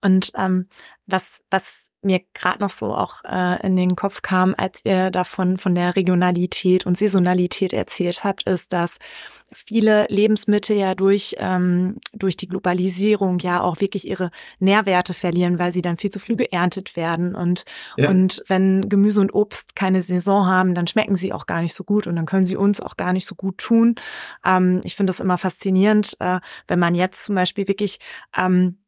Und 0.00 0.32
ähm, 0.36 0.68
was, 1.06 1.42
was 1.50 1.92
mir 2.02 2.20
gerade 2.34 2.60
noch 2.60 2.70
so 2.70 2.94
auch 2.94 3.24
äh, 3.24 3.66
in 3.66 3.76
den 3.76 3.96
Kopf 3.96 4.22
kam, 4.22 4.54
als 4.56 4.84
ihr 4.84 5.10
davon 5.10 5.58
von 5.58 5.74
der 5.74 5.96
Regionalität 5.96 6.86
und 6.86 6.98
Saisonalität 6.98 7.72
erzählt 7.72 8.24
habt, 8.24 8.44
ist, 8.44 8.72
dass 8.72 8.98
viele 9.52 10.06
Lebensmittel 10.10 10.76
ja 10.76 10.94
durch 10.94 11.36
ähm, 11.38 11.96
durch 12.12 12.36
die 12.36 12.48
Globalisierung 12.48 13.38
ja 13.38 13.62
auch 13.62 13.80
wirklich 13.80 14.06
ihre 14.06 14.30
Nährwerte 14.58 15.14
verlieren, 15.14 15.58
weil 15.58 15.72
sie 15.72 15.82
dann 15.82 15.96
viel 15.96 16.10
zu 16.10 16.18
früh 16.18 16.36
geerntet 16.36 16.96
werden 16.96 17.34
und 17.34 17.64
ja. 17.96 18.10
und 18.10 18.44
wenn 18.48 18.88
Gemüse 18.88 19.20
und 19.20 19.34
Obst 19.34 19.74
keine 19.74 20.02
Saison 20.02 20.46
haben, 20.46 20.74
dann 20.74 20.86
schmecken 20.86 21.16
sie 21.16 21.32
auch 21.32 21.46
gar 21.46 21.62
nicht 21.62 21.74
so 21.74 21.84
gut 21.84 22.06
und 22.06 22.16
dann 22.16 22.26
können 22.26 22.44
sie 22.44 22.56
uns 22.56 22.80
auch 22.80 22.96
gar 22.96 23.12
nicht 23.12 23.26
so 23.26 23.34
gut 23.34 23.58
tun. 23.58 23.94
Ähm, 24.44 24.80
ich 24.84 24.94
finde 24.94 25.10
das 25.10 25.20
immer 25.20 25.38
faszinierend, 25.38 26.16
äh, 26.20 26.40
wenn 26.66 26.78
man 26.78 26.94
jetzt 26.94 27.24
zum 27.24 27.34
Beispiel 27.34 27.66
wirklich 27.68 27.98
ähm, 28.36 28.78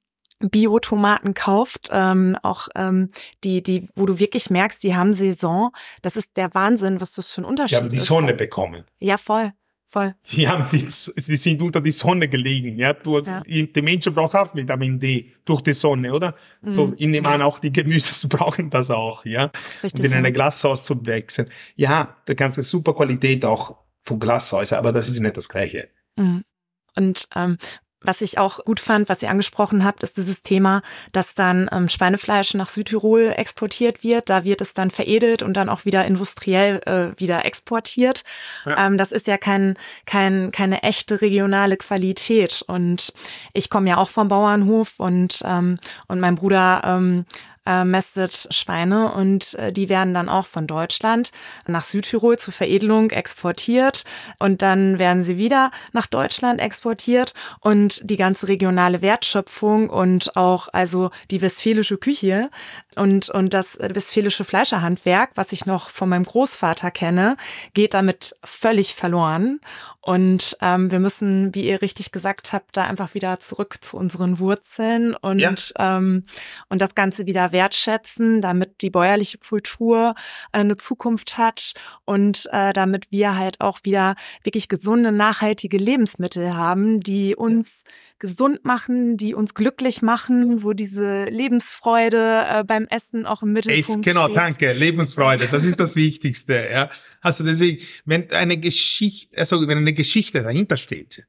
Bio-Tomaten 0.40 1.34
kauft, 1.34 1.90
ähm, 1.92 2.36
auch 2.42 2.68
ähm, 2.74 3.10
die, 3.44 3.62
die, 3.62 3.88
wo 3.94 4.06
du 4.06 4.18
wirklich 4.18 4.50
merkst, 4.50 4.82
die 4.82 4.96
haben 4.96 5.12
Saison. 5.12 5.72
Das 6.02 6.16
ist 6.16 6.36
der 6.36 6.54
Wahnsinn, 6.54 7.00
was 7.00 7.14
das 7.14 7.28
für 7.28 7.42
ein 7.42 7.44
Unterschied 7.44 7.78
ist. 7.78 7.92
Die 7.92 7.96
haben 7.96 8.02
die 8.02 8.06
Sonne 8.06 8.34
bekommen. 8.34 8.84
Ja, 8.98 9.18
voll. 9.18 9.52
Voll. 9.92 10.14
Die 10.30 10.46
haben 10.46 10.66
die, 10.70 10.84
die 10.84 11.36
sind 11.36 11.60
unter 11.62 11.80
die 11.80 11.90
Sonne 11.90 12.28
gelegen. 12.28 12.78
Ja, 12.78 12.92
du, 12.92 13.18
ja. 13.18 13.42
Die 13.44 13.82
Menschen 13.82 14.14
brauchen 14.14 14.36
auch 14.36 14.54
Vitamin 14.54 15.00
D 15.00 15.32
durch 15.44 15.62
die 15.62 15.72
Sonne, 15.72 16.14
oder? 16.14 16.36
Mhm. 16.62 16.72
So, 16.72 16.94
ich 16.96 17.08
nehme 17.08 17.28
an, 17.28 17.42
auch 17.42 17.58
die 17.58 17.72
Gemüse 17.72 18.28
brauchen 18.28 18.70
das 18.70 18.88
auch, 18.92 19.24
ja. 19.24 19.50
Richtig, 19.82 19.98
und 19.98 20.06
in 20.06 20.14
eine 20.14 20.30
Glashaus 20.30 20.84
zu 20.84 21.04
wechseln. 21.06 21.50
Ja, 21.74 22.16
da 22.26 22.34
kannst 22.34 22.56
du 22.56 22.62
super 22.62 22.94
Qualität 22.94 23.44
auch 23.44 23.78
vom 24.04 24.20
Glashaus, 24.20 24.72
aber 24.72 24.92
das 24.92 25.08
ist 25.08 25.18
nicht 25.18 25.36
das 25.36 25.48
Gleiche. 25.48 25.88
Mhm. 26.14 26.44
Und 26.94 27.28
ähm, 27.34 27.58
was 28.02 28.22
ich 28.22 28.38
auch 28.38 28.64
gut 28.64 28.80
fand, 28.80 29.08
was 29.08 29.22
ihr 29.22 29.30
angesprochen 29.30 29.84
habt, 29.84 30.02
ist 30.02 30.16
dieses 30.16 30.42
Thema, 30.42 30.82
dass 31.12 31.34
dann 31.34 31.68
ähm, 31.72 31.88
Schweinefleisch 31.88 32.54
nach 32.54 32.68
Südtirol 32.68 33.32
exportiert 33.36 34.02
wird. 34.02 34.30
Da 34.30 34.44
wird 34.44 34.60
es 34.60 34.74
dann 34.74 34.90
veredelt 34.90 35.42
und 35.42 35.54
dann 35.54 35.68
auch 35.68 35.84
wieder 35.84 36.04
industriell 36.04 36.80
äh, 36.86 37.20
wieder 37.20 37.44
exportiert. 37.44 38.24
Ja. 38.64 38.86
Ähm, 38.86 38.96
das 38.96 39.12
ist 39.12 39.26
ja 39.26 39.36
kein, 39.36 39.76
kein, 40.06 40.50
keine 40.50 40.82
echte 40.82 41.20
regionale 41.20 41.76
Qualität. 41.76 42.62
Und 42.66 43.12
ich 43.52 43.70
komme 43.70 43.90
ja 43.90 43.96
auch 43.98 44.08
vom 44.08 44.28
Bauernhof 44.28 44.98
und, 44.98 45.42
ähm, 45.44 45.78
und 46.08 46.20
mein 46.20 46.36
Bruder 46.36 46.82
ähm, 46.84 47.26
äh, 47.70 47.84
mästet 47.84 48.48
Schweine 48.50 49.12
und 49.12 49.54
äh, 49.54 49.72
die 49.72 49.88
werden 49.88 50.12
dann 50.12 50.28
auch 50.28 50.46
von 50.46 50.66
Deutschland 50.66 51.30
nach 51.68 51.84
Südtirol 51.84 52.36
zur 52.36 52.52
Veredelung 52.52 53.10
exportiert 53.10 54.04
und 54.40 54.62
dann 54.62 54.98
werden 54.98 55.22
sie 55.22 55.38
wieder 55.38 55.70
nach 55.92 56.08
Deutschland 56.08 56.60
exportiert 56.60 57.32
und 57.60 58.00
die 58.10 58.16
ganze 58.16 58.48
regionale 58.48 59.02
Wertschöpfung 59.02 59.88
und 59.88 60.36
auch 60.36 60.66
also 60.72 61.10
die 61.30 61.42
westfälische 61.42 61.96
Küche 61.96 62.50
und, 62.96 63.28
und 63.28 63.54
das 63.54 63.78
westfälische 63.78 64.44
Fleischerhandwerk, 64.44 65.30
was 65.36 65.52
ich 65.52 65.64
noch 65.64 65.90
von 65.90 66.08
meinem 66.08 66.24
Großvater 66.24 66.90
kenne, 66.90 67.36
geht 67.72 67.94
damit 67.94 68.34
völlig 68.42 68.94
verloren. 68.94 69.60
Und 70.02 70.56
ähm, 70.62 70.90
wir 70.90 70.98
müssen, 70.98 71.54
wie 71.54 71.66
ihr 71.68 71.82
richtig 71.82 72.10
gesagt 72.10 72.54
habt, 72.54 72.76
da 72.76 72.84
einfach 72.84 73.12
wieder 73.12 73.38
zurück 73.38 73.76
zu 73.82 73.98
unseren 73.98 74.38
Wurzeln 74.38 75.14
und, 75.14 75.40
ja. 75.40 75.54
ähm, 75.78 76.24
und 76.70 76.80
das 76.80 76.94
Ganze 76.94 77.26
wieder 77.26 77.52
wertschätzen, 77.52 78.40
damit 78.40 78.80
die 78.80 78.88
bäuerliche 78.88 79.36
Kultur 79.36 80.14
äh, 80.52 80.60
eine 80.60 80.78
Zukunft 80.78 81.36
hat 81.36 81.74
und 82.06 82.48
äh, 82.50 82.72
damit 82.72 83.10
wir 83.10 83.36
halt 83.36 83.60
auch 83.60 83.80
wieder 83.82 84.16
wirklich 84.42 84.70
gesunde, 84.70 85.12
nachhaltige 85.12 85.76
Lebensmittel 85.76 86.54
haben, 86.54 87.00
die 87.00 87.36
uns 87.36 87.84
gesund 88.18 88.64
machen, 88.64 89.18
die 89.18 89.34
uns 89.34 89.54
glücklich 89.54 90.00
machen, 90.00 90.62
wo 90.62 90.72
diese 90.72 91.24
Lebensfreude 91.24 92.46
äh, 92.48 92.64
beim 92.64 92.86
Essen 92.86 93.26
auch 93.26 93.42
im 93.42 93.52
Mittelpunkt 93.52 94.06
Echt, 94.06 94.14
genau, 94.14 94.24
steht. 94.24 94.36
danke. 94.36 94.72
Lebensfreude, 94.72 95.46
das 95.46 95.66
ist 95.66 95.78
das 95.78 95.94
Wichtigste. 95.94 96.68
Ja. 96.72 96.88
Also 97.20 97.44
deswegen, 97.44 97.82
wenn 98.04 98.30
eine 98.32 98.56
Geschichte, 98.56 99.38
also 99.38 99.66
wenn 99.68 99.78
eine 99.78 99.92
Geschichte 99.92 100.42
dahinter 100.42 100.76
steht, 100.76 101.24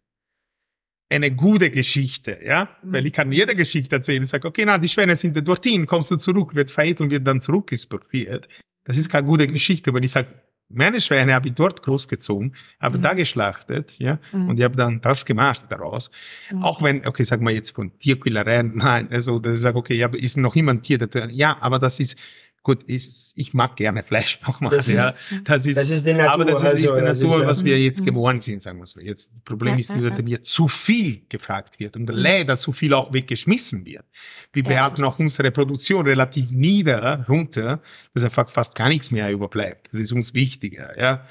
eine 1.10 1.32
gute 1.32 1.70
Geschichte, 1.70 2.40
ja, 2.44 2.70
mhm. 2.82 2.94
weil 2.94 3.06
ich 3.06 3.14
kann 3.14 3.32
jede 3.32 3.56
Geschichte 3.56 3.98
erzählen. 3.98 4.24
Ich 4.24 4.30
sage, 4.30 4.48
okay, 4.48 4.64
na, 4.66 4.78
die 4.78 4.88
Schwäne 4.88 5.16
sind 5.16 5.36
dorthin, 5.46 5.86
kommst 5.86 6.10
du 6.12 6.16
zurück, 6.16 6.56
wird 6.56 6.72
veredelt 6.72 7.02
und 7.02 7.12
wird 7.12 7.28
dann 7.28 7.42
zurück 7.42 7.72
exportiert. 7.72 8.48
Das 8.86 8.98
ist 8.98 9.10
keine 9.10 9.28
gute 9.28 9.48
Geschichte, 9.48 9.94
weil 9.94 10.04
ich 10.04 10.12
sage, 10.12 10.30
meine 10.74 11.02
Schweine 11.02 11.34
habe 11.34 11.50
ich 11.50 11.54
dort 11.54 11.84
großgezogen, 11.84 12.56
habe 12.80 12.98
mhm. 12.98 13.02
da 13.02 13.14
geschlachtet, 13.14 14.00
ja, 14.00 14.20
mhm. 14.32 14.50
und 14.50 14.60
ich 14.60 14.64
habe 14.64 14.78
dann 14.78 15.02
das 15.02 15.26
gemacht 15.26 15.66
daraus. 15.70 16.12
Mhm. 16.50 16.64
Auch 16.64 16.82
wenn, 16.82 17.06
okay, 17.06 17.24
sagen 17.24 17.46
wir 17.46 17.54
jetzt 17.54 17.72
von 17.72 17.98
Tierquälereien, 18.00 18.78
nein, 18.78 19.10
also, 19.12 19.40
dass 19.40 19.56
ich 19.56 19.62
sage, 19.62 19.78
okay, 19.78 19.96
ja, 19.96 20.08
ist 20.14 20.38
noch 20.38 20.56
immer 20.56 20.72
ein 20.72 20.82
Tier, 20.82 20.98
das, 20.98 21.30
ja, 21.32 21.58
aber 21.60 21.78
das 21.78 22.00
ist, 22.00 22.18
gut, 22.64 22.84
ist, 22.84 23.34
ich 23.36 23.54
mag 23.54 23.76
gerne 23.76 24.04
Fleisch 24.04 24.40
nochmal, 24.48 24.78
das 24.78 24.88
ja. 24.88 25.14
Das 25.44 25.66
ist, 25.66 25.78
das 25.78 25.90
ist 25.90 26.06
die 26.06 26.14
Natur. 26.14 26.32
Aber 26.32 26.46
das 26.46 26.60
ist, 26.60 26.66
also, 26.66 26.96
ist 26.96 27.22
die 27.22 27.26
Natur, 27.26 27.48
was 27.48 27.64
wir 27.64 27.80
jetzt 27.80 28.02
mhm. 28.02 28.06
geworden 28.06 28.40
sind, 28.40 28.62
sagen 28.62 28.80
wir 28.80 28.86
so. 28.86 29.00
Jetzt, 29.00 29.34
das 29.34 29.42
Problem 29.42 29.78
ist 29.78 29.96
nur, 29.96 30.10
dass 30.10 30.22
mir 30.22 30.44
zu 30.44 30.68
viel 30.68 31.22
gefragt 31.30 31.80
wird 31.80 31.96
und 31.96 32.10
mhm. 32.10 32.16
leider 32.16 32.58
zu 32.58 32.72
viel 32.72 32.94
auch 32.94 33.14
weggeschmissen 33.14 33.86
wird. 33.86 34.06
Wir 34.54 34.64
behalten 34.64 35.04
auch 35.04 35.18
unsere 35.20 35.52
Produktion 35.52 36.06
relativ 36.06 36.52
nieder, 36.52 37.26
runter, 37.28 37.82
dass 38.14 38.24
einfach 38.24 38.50
fast 38.50 38.76
gar 38.76 38.90
nichts 38.90 39.12
mehr 39.12 39.32
überbleibt. 39.32 39.90
Das 39.92 40.00
ist 40.00 40.12
uns 40.12 40.34
wichtiger, 40.34 40.98
ja 41.00 41.26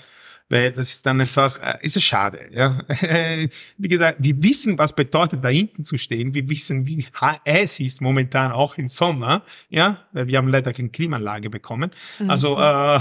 weil 0.51 0.73
das 0.73 0.91
ist 0.91 1.07
dann 1.07 1.21
einfach, 1.21 1.59
äh, 1.63 1.79
ist 1.81 1.97
es 1.97 2.03
schade. 2.03 2.51
Ja? 2.53 2.81
wie 3.79 3.89
gesagt, 3.89 4.19
wir 4.21 4.43
wissen, 4.43 4.77
was 4.79 4.95
bedeutet, 4.95 5.43
da 5.45 5.49
hinten 5.49 5.85
zu 5.85 5.97
stehen. 5.97 6.35
Wir 6.35 6.49
wissen, 6.49 6.87
wie 6.87 7.07
es 7.45 7.81
ist 7.81 8.01
momentan 8.03 8.53
auch 8.53 8.77
im 8.77 8.89
Sommer, 8.89 9.45
ja, 9.69 10.05
weil 10.13 10.27
wir 10.27 10.37
haben 10.39 10.49
leider 10.49 10.73
keine 10.73 10.91
Klimaanlage 10.91 11.49
bekommen. 11.49 11.93
Mhm. 12.19 12.31
Also 12.31 12.57
äh, 12.57 13.01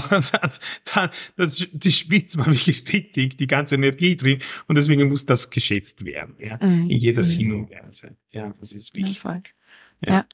dann, 0.94 1.10
das, 1.36 1.66
die 1.72 1.92
spitzt 1.92 2.36
man 2.38 2.52
wirklich 2.52 2.90
richtig, 2.92 3.36
die 3.36 3.46
ganze 3.46 3.74
Energie 3.74 4.16
drin 4.16 4.40
und 4.68 4.76
deswegen 4.76 5.08
muss 5.08 5.26
das 5.26 5.50
geschätzt 5.50 6.04
werden, 6.04 6.36
ja, 6.38 6.56
mhm. 6.62 6.88
in 6.88 6.98
jeder 6.98 7.22
mhm. 7.22 7.26
Sinn 7.26 7.52
und 7.52 7.70
Weise. 7.70 8.16
Ja, 8.30 8.54
das 8.60 8.72
ist 8.72 8.94
wichtig. 8.94 9.22
Ja. 10.02 10.12
ja. 10.12 10.24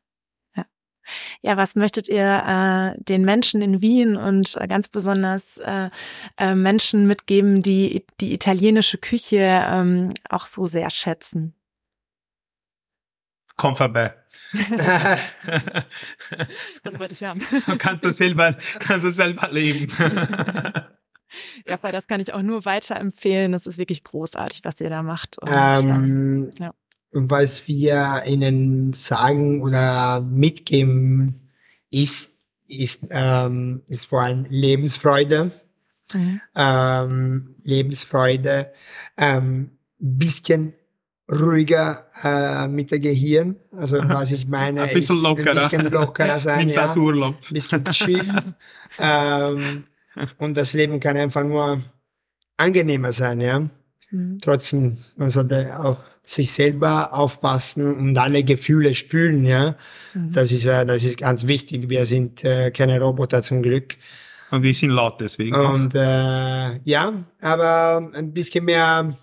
Ja, 1.42 1.56
was 1.56 1.76
möchtet 1.76 2.08
ihr 2.08 2.96
äh, 2.96 3.02
den 3.02 3.24
Menschen 3.24 3.62
in 3.62 3.82
Wien 3.82 4.16
und 4.16 4.56
äh, 4.60 4.66
ganz 4.66 4.88
besonders 4.88 5.58
äh, 5.58 5.90
äh, 6.36 6.54
Menschen 6.54 7.06
mitgeben, 7.06 7.62
die 7.62 8.04
die 8.20 8.32
italienische 8.34 8.98
Küche 8.98 9.64
ähm, 9.68 10.12
auch 10.28 10.46
so 10.46 10.66
sehr 10.66 10.90
schätzen? 10.90 11.54
Komm 13.56 13.74
vorbei. 13.74 14.14
das 16.82 16.98
wollte 16.98 17.14
ich 17.14 17.24
haben. 17.24 17.40
Du 17.66 17.78
kannst 17.78 18.04
das 18.04 18.18
selber, 18.18 18.56
kannst 18.80 19.10
selber 19.14 19.48
leben. 19.50 19.90
ja, 21.66 21.82
weil 21.82 21.92
das 21.92 22.06
kann 22.06 22.20
ich 22.20 22.34
auch 22.34 22.42
nur 22.42 22.66
weiterempfehlen. 22.66 23.52
Das 23.52 23.66
ist 23.66 23.78
wirklich 23.78 24.04
großartig, 24.04 24.60
was 24.64 24.80
ihr 24.82 24.90
da 24.90 25.02
macht. 25.02 25.38
Und, 25.38 25.50
ähm, 25.50 26.50
ja 26.58 26.74
was 27.16 27.66
wir 27.66 28.22
ihnen 28.26 28.92
sagen 28.92 29.62
oder 29.62 30.20
mitgeben, 30.20 31.50
ist, 31.90 32.30
ist, 32.68 33.06
ähm, 33.10 33.82
ist 33.88 34.06
vor 34.06 34.22
allem 34.22 34.46
Lebensfreude. 34.48 35.50
Mhm. 36.12 36.40
Ähm, 36.54 37.54
Lebensfreude, 37.64 38.72
ähm, 39.16 39.70
bisschen 39.98 40.74
ruhiger 41.30 42.06
äh, 42.22 42.68
mit 42.68 42.90
der 42.90 43.00
Gehirn. 43.00 43.56
Also 43.72 43.98
was 43.98 44.30
ich 44.30 44.46
meine, 44.46 44.82
ein 44.82 44.94
bisschen 44.94 45.20
lockerer, 45.20 45.50
ein 45.50 45.56
bisschen 45.56 45.90
lockerer 45.90 46.38
sein, 46.38 46.68
ja, 46.68 46.94
Urlaub. 46.94 47.36
ein 47.48 47.54
bisschen 47.54 47.84
chill. 47.86 48.24
ähm, 48.98 49.84
und 50.38 50.56
das 50.56 50.72
Leben 50.72 51.00
kann 51.00 51.16
einfach 51.16 51.42
nur 51.42 51.82
angenehmer 52.56 53.12
sein, 53.12 53.40
ja. 53.40 53.68
Mhm. 54.10 54.38
Trotzdem, 54.40 54.98
man 55.16 55.30
sollte 55.30 55.78
auch 55.78 55.98
sich 56.28 56.52
selber 56.52 57.14
aufpassen 57.14 57.94
und 57.94 58.18
alle 58.18 58.42
Gefühle 58.42 58.94
spüren, 58.94 59.44
ja. 59.44 59.76
Mhm. 60.12 60.32
Das 60.32 60.50
ist, 60.50 60.66
äh, 60.66 60.84
das 60.84 61.04
ist 61.04 61.18
ganz 61.18 61.46
wichtig. 61.46 61.88
Wir 61.88 62.04
sind 62.04 62.44
äh, 62.44 62.70
keine 62.72 63.00
Roboter 63.00 63.42
zum 63.42 63.62
Glück. 63.62 63.96
Und 64.50 64.62
wir 64.62 64.74
sind 64.74 64.90
laut 64.90 65.20
deswegen. 65.20 65.54
Und 65.54 65.94
äh, 65.94 66.78
ja, 66.84 67.12
aber 67.40 68.10
ein 68.14 68.32
bisschen 68.32 68.64
mehr 68.64 69.16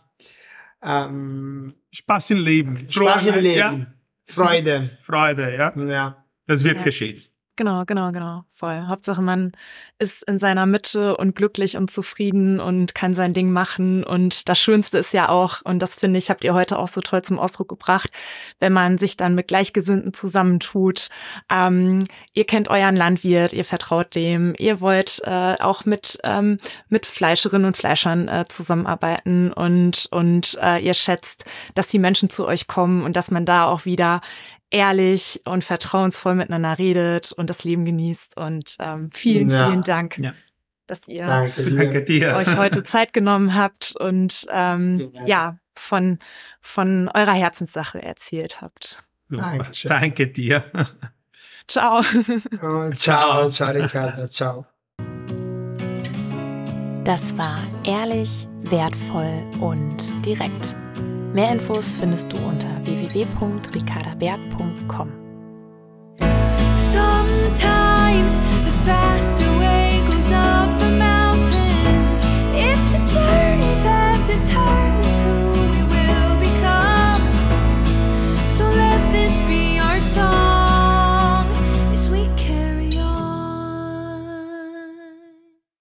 ähm, 0.81 1.73
Spaß 1.91 2.31
im 2.31 2.43
Leben. 2.43 2.85
Spaß 2.89 3.27
im 3.27 3.35
Leben. 3.35 3.57
Ja. 3.57 3.87
Freude. 4.25 4.89
Freude, 5.03 5.55
ja. 5.55 5.73
Ja. 5.75 6.25
Das 6.47 6.63
wird 6.63 6.77
ja. 6.77 6.83
geschätzt. 6.83 7.35
Genau, 7.55 7.83
genau, 7.85 8.11
genau, 8.11 8.45
voll. 8.49 8.87
Hauptsache 8.87 9.21
man 9.21 9.51
ist 9.99 10.23
in 10.23 10.39
seiner 10.39 10.65
Mitte 10.65 11.15
und 11.17 11.35
glücklich 11.35 11.77
und 11.77 11.91
zufrieden 11.91 12.59
und 12.59 12.95
kann 12.95 13.13
sein 13.13 13.33
Ding 13.33 13.51
machen. 13.51 14.03
Und 14.03 14.49
das 14.49 14.57
Schönste 14.57 14.97
ist 14.97 15.13
ja 15.13 15.29
auch, 15.29 15.61
und 15.63 15.77
das 15.77 15.95
finde 15.95 16.17
ich, 16.17 16.31
habt 16.31 16.43
ihr 16.43 16.55
heute 16.55 16.79
auch 16.79 16.87
so 16.87 16.99
toll 17.01 17.21
zum 17.21 17.37
Ausdruck 17.37 17.69
gebracht, 17.69 18.09
wenn 18.57 18.73
man 18.73 18.97
sich 18.97 19.17
dann 19.17 19.35
mit 19.35 19.49
Gleichgesinnten 19.49 20.15
zusammentut. 20.15 21.09
Ähm, 21.51 22.07
ihr 22.33 22.45
kennt 22.45 22.69
euren 22.69 22.95
Landwirt, 22.95 23.53
ihr 23.53 23.65
vertraut 23.65 24.15
dem, 24.15 24.55
ihr 24.57 24.81
wollt 24.81 25.21
äh, 25.23 25.55
auch 25.59 25.85
mit 25.85 26.17
ähm, 26.23 26.57
mit 26.89 27.05
Fleischerinnen 27.05 27.67
und 27.67 27.77
Fleischern 27.77 28.29
äh, 28.29 28.45
zusammenarbeiten 28.47 29.53
und 29.53 30.07
und 30.09 30.57
äh, 30.59 30.79
ihr 30.79 30.95
schätzt, 30.95 31.45
dass 31.75 31.85
die 31.85 31.99
Menschen 31.99 32.31
zu 32.31 32.47
euch 32.47 32.65
kommen 32.65 33.03
und 33.03 33.15
dass 33.15 33.29
man 33.29 33.45
da 33.45 33.65
auch 33.65 33.85
wieder 33.85 34.21
ehrlich 34.73 35.41
und 35.45 35.63
vertrauensvoll 35.63 36.35
miteinander 36.35 36.77
redet 36.77 37.31
und 37.31 37.49
das 37.49 37.63
Leben 37.63 37.85
genießt. 37.85 38.35
Und 38.35 38.75
ähm, 38.79 39.09
vielen, 39.13 39.49
ja. 39.49 39.69
vielen 39.69 39.83
Dank, 39.83 40.17
ja. 40.17 40.33
dass 40.87 41.07
ihr 41.07 41.25
Danke 41.25 42.03
dir. 42.03 42.35
euch 42.35 42.57
heute 42.57 42.83
Zeit 42.83 43.13
genommen 43.13 43.55
habt 43.55 43.95
und 43.97 44.45
ähm, 44.51 45.11
ja. 45.13 45.25
ja, 45.25 45.57
von, 45.75 46.19
von 46.59 47.09
eurer 47.13 47.33
Herzenssache 47.33 48.01
erzählt 48.01 48.61
habt. 48.61 49.03
Dankeschön. 49.29 49.89
Danke 49.89 50.27
dir. 50.27 50.63
Ciao. 51.67 52.03
Oh, 52.61 52.89
ciao, 52.91 53.49
ciao, 53.49 53.71
Ricardo, 53.71 54.27
ciao. 54.27 54.65
Das 57.05 57.37
war 57.37 57.57
ehrlich, 57.85 58.47
wertvoll 58.63 59.43
und 59.61 60.25
direkt. 60.25 60.75
Mehr 61.33 61.51
Infos 61.51 61.91
findest 61.99 62.31
du 62.31 62.37
unter 62.37 62.69
www.ricardaberg.com. 62.85 65.09
Sometimes 66.77 68.39
the 68.63 68.71
faster 68.85 69.49
way 69.59 69.99
goes 70.05 70.31
up 70.31 70.69
the 70.77 70.91
mountain. 70.91 72.05
It's 72.53 72.87
the 72.91 72.99
journey 73.11 73.75
that 73.83 74.23
determines 74.27 75.23
who 75.23 75.49
we 75.57 75.81
will 75.89 76.35
become. 76.39 77.23
So 78.51 78.65
let 78.65 79.01
this 79.11 79.41
be 79.47 79.79
our 79.79 79.99
song. 79.99 80.42